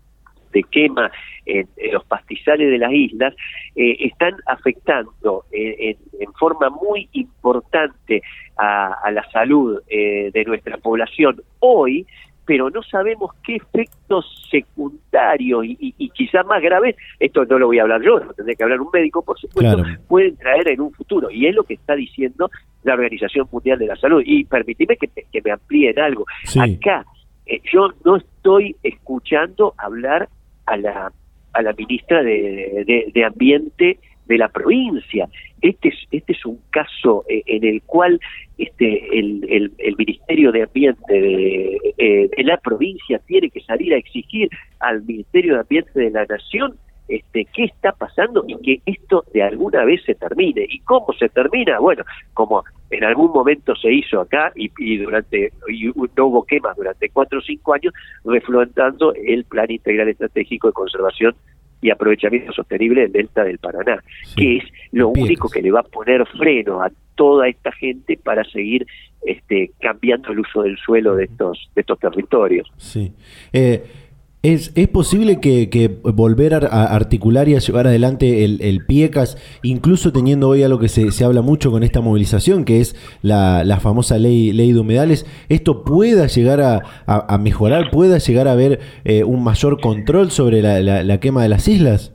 [0.71, 1.11] quema
[1.47, 3.35] en, los pastizales de las islas
[3.75, 5.97] eh, están afectando en,
[6.39, 8.23] forma muy importante
[8.57, 12.07] a, la salud eh, de nuestra población hoy,
[12.45, 17.79] pero no sabemos qué efectos secundarios y, y, quizás más graves, esto no lo voy
[17.79, 20.93] a hablar yo, lo tendría que hablar un médico, por supuesto, pueden traer en un
[20.93, 21.31] futuro.
[21.31, 22.51] Y es lo que está diciendo
[22.83, 24.23] la Organización Mundial de la Salud.
[24.25, 26.27] Y permitime que, que me amplíen algo.
[26.59, 27.05] Acá
[27.47, 30.29] eh, yo no estoy escuchando hablar
[30.71, 31.13] a la,
[31.53, 35.29] a la ministra de, de, Ambiente de la provincia.
[35.61, 38.21] Este es, este es un caso eh, en el cual
[38.57, 43.93] este, el, el, el Ministerio de Ambiente de, eh, de, la provincia tiene que salir
[43.93, 44.49] a exigir
[44.79, 46.77] al Ministerio de Ambiente de la Nación
[47.09, 50.65] este, qué está pasando y que esto de alguna vez se termine.
[50.69, 51.81] ¿Y cómo se termina?
[51.81, 52.05] Bueno,
[52.35, 55.87] como en algún momento se hizo acá y, durante y
[56.17, 61.35] no hubo quemas durante cuatro o cinco años, reflotando el Plan Integral Estratégico de Conservación
[61.81, 64.03] y Aprovechamiento Sostenible del Delta del Paraná,
[64.37, 68.45] que es lo único que le va a poner freno a toda esta gente para
[68.45, 68.87] seguir
[69.23, 72.71] este, cambiando el uso del suelo de estos, de estos territorios.
[72.77, 73.13] Sí.
[73.53, 73.83] Eh,
[74.43, 80.13] ¿Es, ¿Es, posible que, volver a, articular y a llevar adelante el, el, PIECAS, incluso
[80.13, 83.81] teniendo hoy algo que se, se habla mucho con esta movilización, que es la, la
[83.81, 88.81] famosa ley, ley de humedales, esto pueda llegar a, a, mejorar, pueda llegar a haber
[89.05, 92.15] eh, un mayor control sobre la, la, quema de las islas?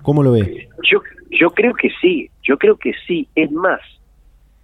[0.00, 0.68] ¿Cómo lo ve?
[0.90, 1.02] Yo,
[1.38, 3.28] yo creo que sí, yo creo que sí.
[3.34, 3.80] Es más,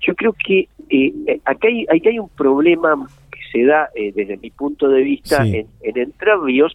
[0.00, 1.12] yo creo que eh,
[1.44, 2.94] acá, hay, hay un problema
[3.30, 6.72] que se da eh, desde mi punto de vista en, en Entre Ríos,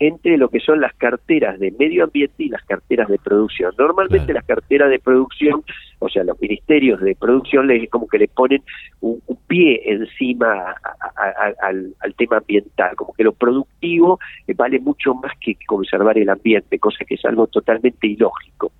[0.00, 3.74] entre lo que son las carteras de medio ambiente y las carteras de producción.
[3.76, 5.64] Normalmente las carteras de producción,
[5.98, 8.62] o sea, los ministerios de producción, les, como que le ponen
[9.00, 10.74] un, pie encima
[11.16, 16.78] al, tema ambiental, como que lo productivo eh, vale mucho más que conservar el ambiente,
[16.78, 18.70] cosa que es algo totalmente ilógico.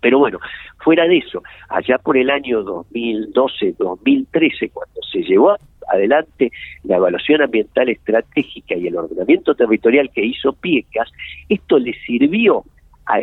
[0.00, 0.38] Pero bueno,
[0.84, 5.56] fuera de eso, allá por el año 2012, 2013, cuando se llevó
[5.88, 6.50] adelante
[6.82, 11.10] la evaluación ambiental estratégica y el ordenamiento territorial que hizo Piecas,
[11.48, 12.64] esto le sirvió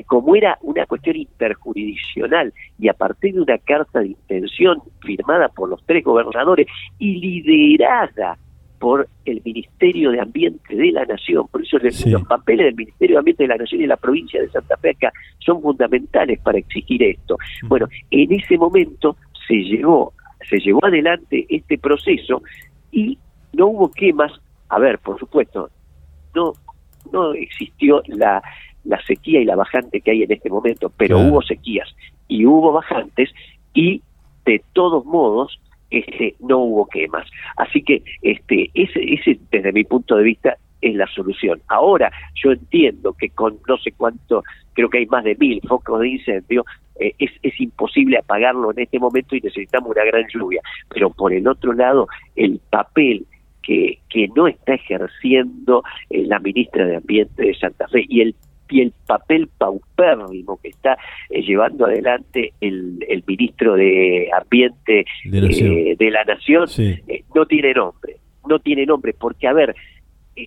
[0.06, 5.70] como era una cuestión interjurisdiccional y a partir de una carta de intención firmada por
[5.70, 6.68] los tres gobernadores
[7.00, 8.38] y liderada
[8.80, 13.20] por el Ministerio de Ambiente de la Nación, por eso los papeles del Ministerio de
[13.20, 17.04] Ambiente de la Nación y la provincia de Santa Fe acá son fundamentales para exigir
[17.04, 17.38] esto.
[17.68, 20.14] Bueno, en ese momento se llegó
[20.50, 22.42] se llevó adelante este proceso
[22.92, 23.18] y
[23.54, 24.32] no hubo quemas.
[24.70, 25.70] A ver, por supuesto,
[26.36, 26.54] no,
[27.12, 28.42] no existió la,
[28.84, 31.90] la sequía y la bajante que hay en este momento, pero hubo sequías
[32.28, 33.30] y hubo bajantes
[33.74, 34.02] y
[34.46, 37.28] de todos modos este no hubo quemas.
[37.58, 41.62] Así que este ese ese desde mi punto de vista es la solución.
[41.68, 46.00] Ahora, yo entiendo que con no sé cuánto, creo que hay más de mil focos
[46.00, 46.66] de incendio,
[47.02, 50.62] eh, es, es imposible apagarlo en este momento y necesitamos una gran lluvia.
[50.90, 53.26] Pero por el otro lado, el papel
[53.64, 58.36] que, que no está ejerciendo eh, la ministra de Ambiente de Santa Fe y el
[58.70, 60.98] y el papel paupérrimo que está
[61.30, 66.68] eh, llevando adelante el, el, ministro de Ambiente de la Nación,
[67.36, 68.16] no tiene nombre,
[68.48, 69.76] no tiene nombre, porque a ver,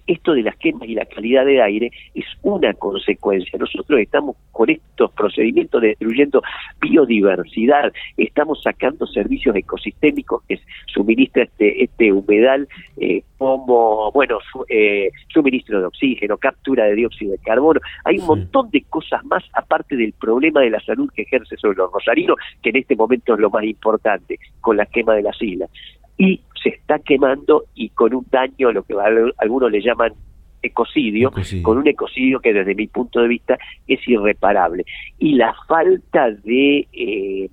[0.06, 3.58] esto de las quemas y la calidad de aire es una consecuencia.
[3.58, 6.42] Nosotros estamos con estos procedimientos destruyendo
[6.80, 14.38] biodiversidad, estamos sacando servicios ecosistémicos que suministra este, este humedal eh, como, bueno,
[14.68, 17.80] eh, suministro de oxígeno, captura de dióxido de carbono.
[18.04, 21.76] Hay un montón de cosas más aparte del problema de la salud que ejerce sobre
[21.76, 25.40] los rosarinos, que en este momento es lo más importante, con la quema de las
[25.42, 25.70] islas.
[26.16, 28.94] Y se está quemando y con un daño, lo que
[29.38, 30.14] algunos le llaman
[30.62, 31.30] ecocidio,
[31.62, 34.84] con un ecocidio que desde mi punto de vista es irreparable.
[35.18, 37.50] Y la falta de eh,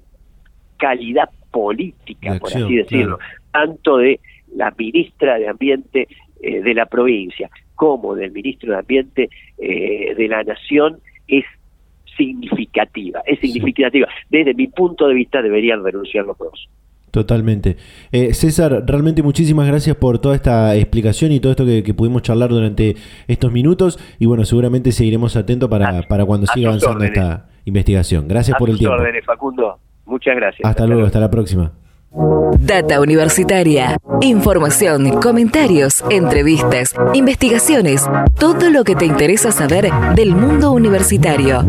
[0.77, 3.19] calidad política, por así decirlo,
[3.51, 4.19] tanto de
[4.55, 6.07] la ministra de Ambiente
[6.41, 11.45] eh, de la provincia como del ministro de Ambiente eh, de la Nación es
[12.15, 14.07] significativa, es significativa.
[14.29, 16.69] Desde mi punto de vista deberían renunciar los dos.
[17.11, 17.75] Totalmente.
[18.13, 22.49] Eh, César, realmente muchísimas gracias por toda esta explicación y todo esto que, pudimos charlar
[22.49, 22.95] durante
[23.27, 23.99] estos minutos.
[24.17, 28.27] Y bueno, seguramente seguiremos atentos para, para cuando siga avanzando esta investigación.
[28.27, 28.95] Gracias por el tiempo.
[29.25, 29.77] Facundo.
[30.05, 30.67] Muchas gracias.
[30.67, 31.73] Hasta, luego, hasta la próxima.
[32.59, 33.97] Data Universitaria.
[34.21, 41.63] Información, comentarios, entrevistas, investigaciones, todo lo que te interesa saber del mundo universitario.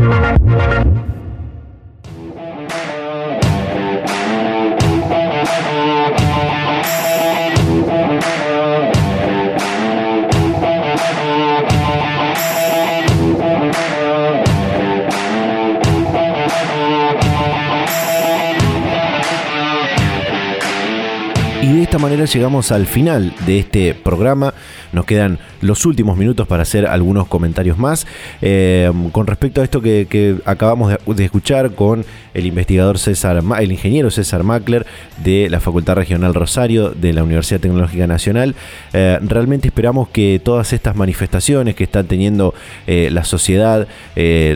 [21.93, 24.55] Esta manera llegamos al final de este programa.
[24.93, 28.07] Nos quedan los últimos minutos para hacer algunos comentarios más.
[28.43, 32.05] Eh, con respecto a esto que, acabamos de, escuchar con
[32.35, 34.87] el investigador César, el ingeniero César Mackler
[35.25, 38.55] de la Facultad Regional Rosario de la Universidad Tecnológica Nacional,
[38.93, 42.55] eh, realmente esperamos que todas estas manifestaciones que está teniendo
[42.87, 43.87] eh, la sociedad,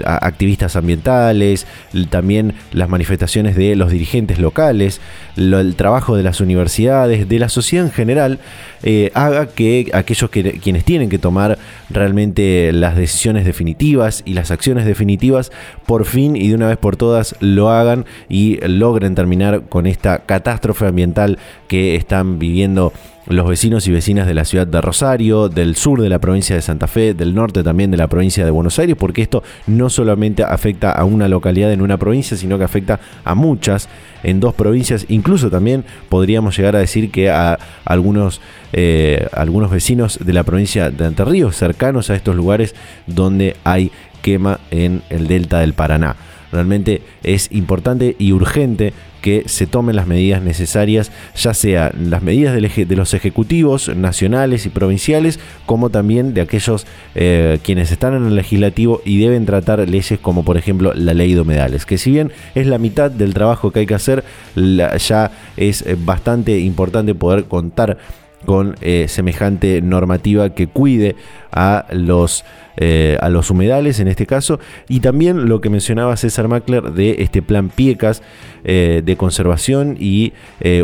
[0.04, 1.66] activistas ambientales,
[2.11, 5.00] también las manifestaciones de los dirigentes locales,
[5.36, 8.38] el trabajo de las universidades, de la sociedad en general,
[8.82, 11.59] eh, haga que aquellos que, quienes tienen que tomar
[11.90, 15.53] realmente las decisiones definitivas y las acciones definitivas,
[15.86, 20.20] por fin y de una vez por todas lo hagan y logren terminar con esta
[20.20, 21.38] catástrofe ambiental
[21.68, 22.92] que están viviendo
[23.27, 26.62] los vecinos y vecinas de la ciudad de Rosario, del sur de la provincia de
[26.62, 30.45] Santa Fe, del norte también de la provincia de Buenos Aires, porque esto no solamente
[30.45, 33.89] afecta a una localidad en una provincia, sino que afecta a muchas
[34.22, 35.07] en dos provincias.
[35.09, 38.41] Incluso también podríamos llegar a decir que a algunos,
[38.72, 42.74] eh, algunos vecinos de la provincia de Entre Ríos, cercanos a estos lugares
[43.07, 43.91] donde hay
[44.22, 46.16] quema en el delta del Paraná.
[46.57, 52.54] Realmente es importante y urgente que se tomen las medidas necesarias, ya sea las medidas
[52.54, 58.36] de los ejecutivos nacionales y provinciales, como también de aquellos eh, quienes están en el
[58.36, 62.32] legislativo y deben tratar leyes como por ejemplo la ley de humedales, que si bien
[62.54, 67.44] es la mitad del trabajo que hay que hacer, ya es eh, bastante importante poder
[67.44, 67.98] contar
[68.46, 71.16] con eh, semejante normativa que cuide
[71.52, 72.44] a los,
[72.77, 77.16] eh, a los humedales en este caso y también lo que mencionaba César Mackler de
[77.18, 78.22] este plan PIECAS
[78.64, 80.33] eh, de conservación y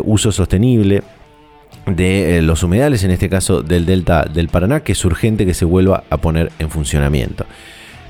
[0.05, 1.03] uso sostenible
[1.85, 5.65] de los humedales, en este caso del delta del Paraná, que es urgente que se
[5.65, 7.45] vuelva a poner en funcionamiento.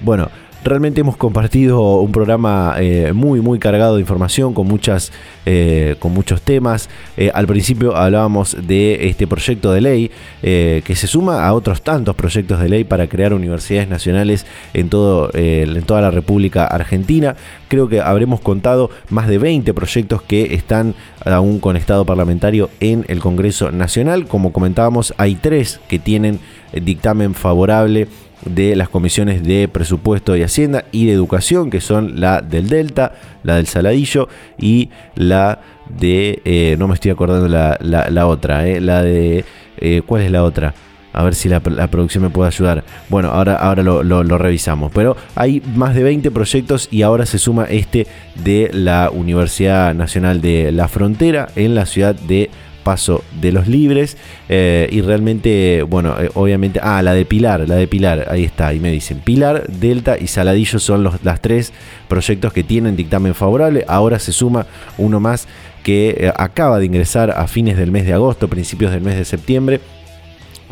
[0.02, 0.30] Bueno,
[0.64, 5.12] Realmente hemos compartido un programa eh, muy, muy cargado de información, con, muchas,
[5.46, 6.90] eh, con muchos temas.
[7.18, 10.12] Eh, al principio hablábamos de este proyecto de ley
[10.42, 15.30] que se suma a otros tantos proyectos de ley para crear universidades nacionales en, todo,
[15.34, 17.36] en toda la República Argentina.
[17.68, 20.96] Creo que habremos contado más de 20 proyectos que están
[21.26, 24.28] aún con estado parlamentario en el Congreso Nacional.
[24.28, 26.40] Como comentábamos, hay tres que tienen
[26.74, 28.08] dictamen favorable
[28.46, 33.14] de las comisiones de presupuesto y hacienda y de educación, que son la del Delta,
[33.44, 34.28] la del Saladillo
[34.58, 39.46] y la de, eh, no me estoy acordando la, la, otra, eh, la de,
[39.78, 40.74] eh, ¿cuál es la otra?
[41.14, 42.84] A ver si la, producción me puede ayudar.
[43.08, 44.92] Bueno, ahora, ahora lo, revisamos.
[44.96, 48.08] Pero hay más de 20 proyectos y ahora se suma este
[48.44, 52.50] de la Universidad Nacional de la Frontera en la ciudad de
[52.84, 54.18] paso de los libres
[54.50, 58.68] eh, y realmente, bueno, eh, obviamente, ah, la de Pilar, la de Pilar, ahí está,
[58.68, 61.74] ahí me dicen, Pilar, Delta y Saladillo son los tres
[62.08, 64.68] proyectos que tienen dictamen favorable, ahora se suma
[64.98, 65.48] uno más
[65.84, 69.26] que eh, acaba de ingresar a fines del mes de agosto, principios del mes de
[69.26, 69.82] septiembre,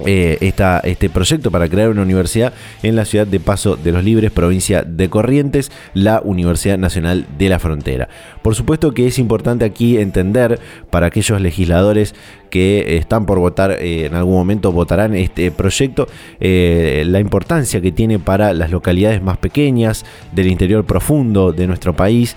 [0.05, 4.31] eh, este proyecto para crear una universidad en la ciudad de Paso de los Libres,
[4.31, 8.09] provincia de Corrientes, la Universidad Nacional de la Frontera.
[8.41, 12.15] Por supuesto que es importante aquí entender para aquellos legisladores
[12.49, 16.07] que están por votar, eh, en algún momento votarán este proyecto,
[16.39, 21.95] eh, la importancia que tiene para las localidades más pequeñas del interior profundo de nuestro
[21.95, 22.35] país,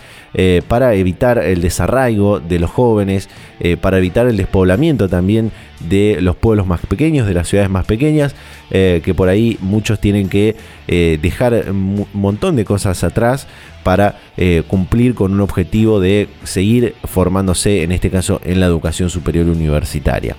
[0.67, 3.29] para evitar el desarraigo de los jóvenes,
[3.81, 5.53] para evitar el despoblamiento también
[5.89, 8.35] de los pueblos más pequeños, de las ciudades más pequeñas,
[8.71, 10.57] eh, que por ahí muchos tienen que
[10.89, 13.47] eh, dejar un montón de cosas atrás
[13.83, 19.11] para eh, cumplir con un objetivo de seguir formándose, en este caso en la educación
[19.11, 20.37] superior universitaria.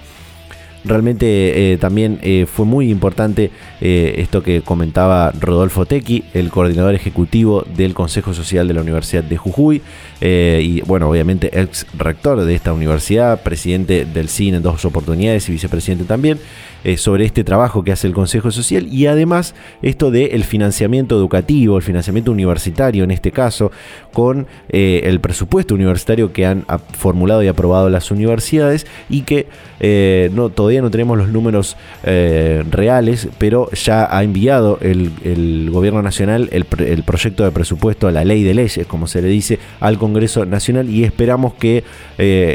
[0.86, 7.64] Realmente eh, también eh, fue muy importante esto que comentaba Rodolfo Tequi, el coordinador ejecutivo
[7.76, 9.82] del Consejo Social de la Universidad de Jujuy,
[10.22, 15.52] y bueno, obviamente ex rector de esta universidad, presidente del CIN en dos oportunidades y
[15.52, 16.40] vicepresidente también.
[16.86, 21.78] Eh, sobre este trabajo que hace el Consejo Social y además esto del financiamiento educativo,
[21.78, 23.72] el financiamiento universitario en este caso,
[24.14, 26.64] con eh, el presupuesto universitario que han
[26.96, 29.48] formulado y aprobado las universidades y que
[29.80, 36.50] eh, no, todavía no tenemos los números reales, pero ya ha enviado el, gobierno nacional
[36.52, 36.66] el,
[37.04, 40.90] proyecto de presupuesto a la ley de leyes, como se le dice, al Congreso Nacional
[40.90, 41.84] y esperamos que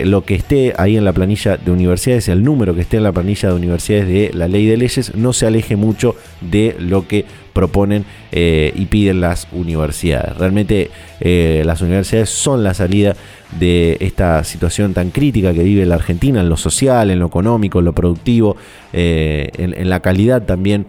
[0.04, 3.12] lo que esté ahí en la planilla de universidades, el número que esté en la
[3.12, 7.24] planilla de universidades de la ley de leyes no se aleje mucho de lo que
[7.52, 10.36] proponen eh, y piden las universidades.
[10.36, 10.90] Realmente
[11.20, 13.16] eh, las universidades son la salida
[13.58, 17.80] de esta situación tan crítica que vive la Argentina en lo social, en lo económico,
[17.80, 18.56] en lo productivo,
[18.92, 20.86] eh, en la calidad también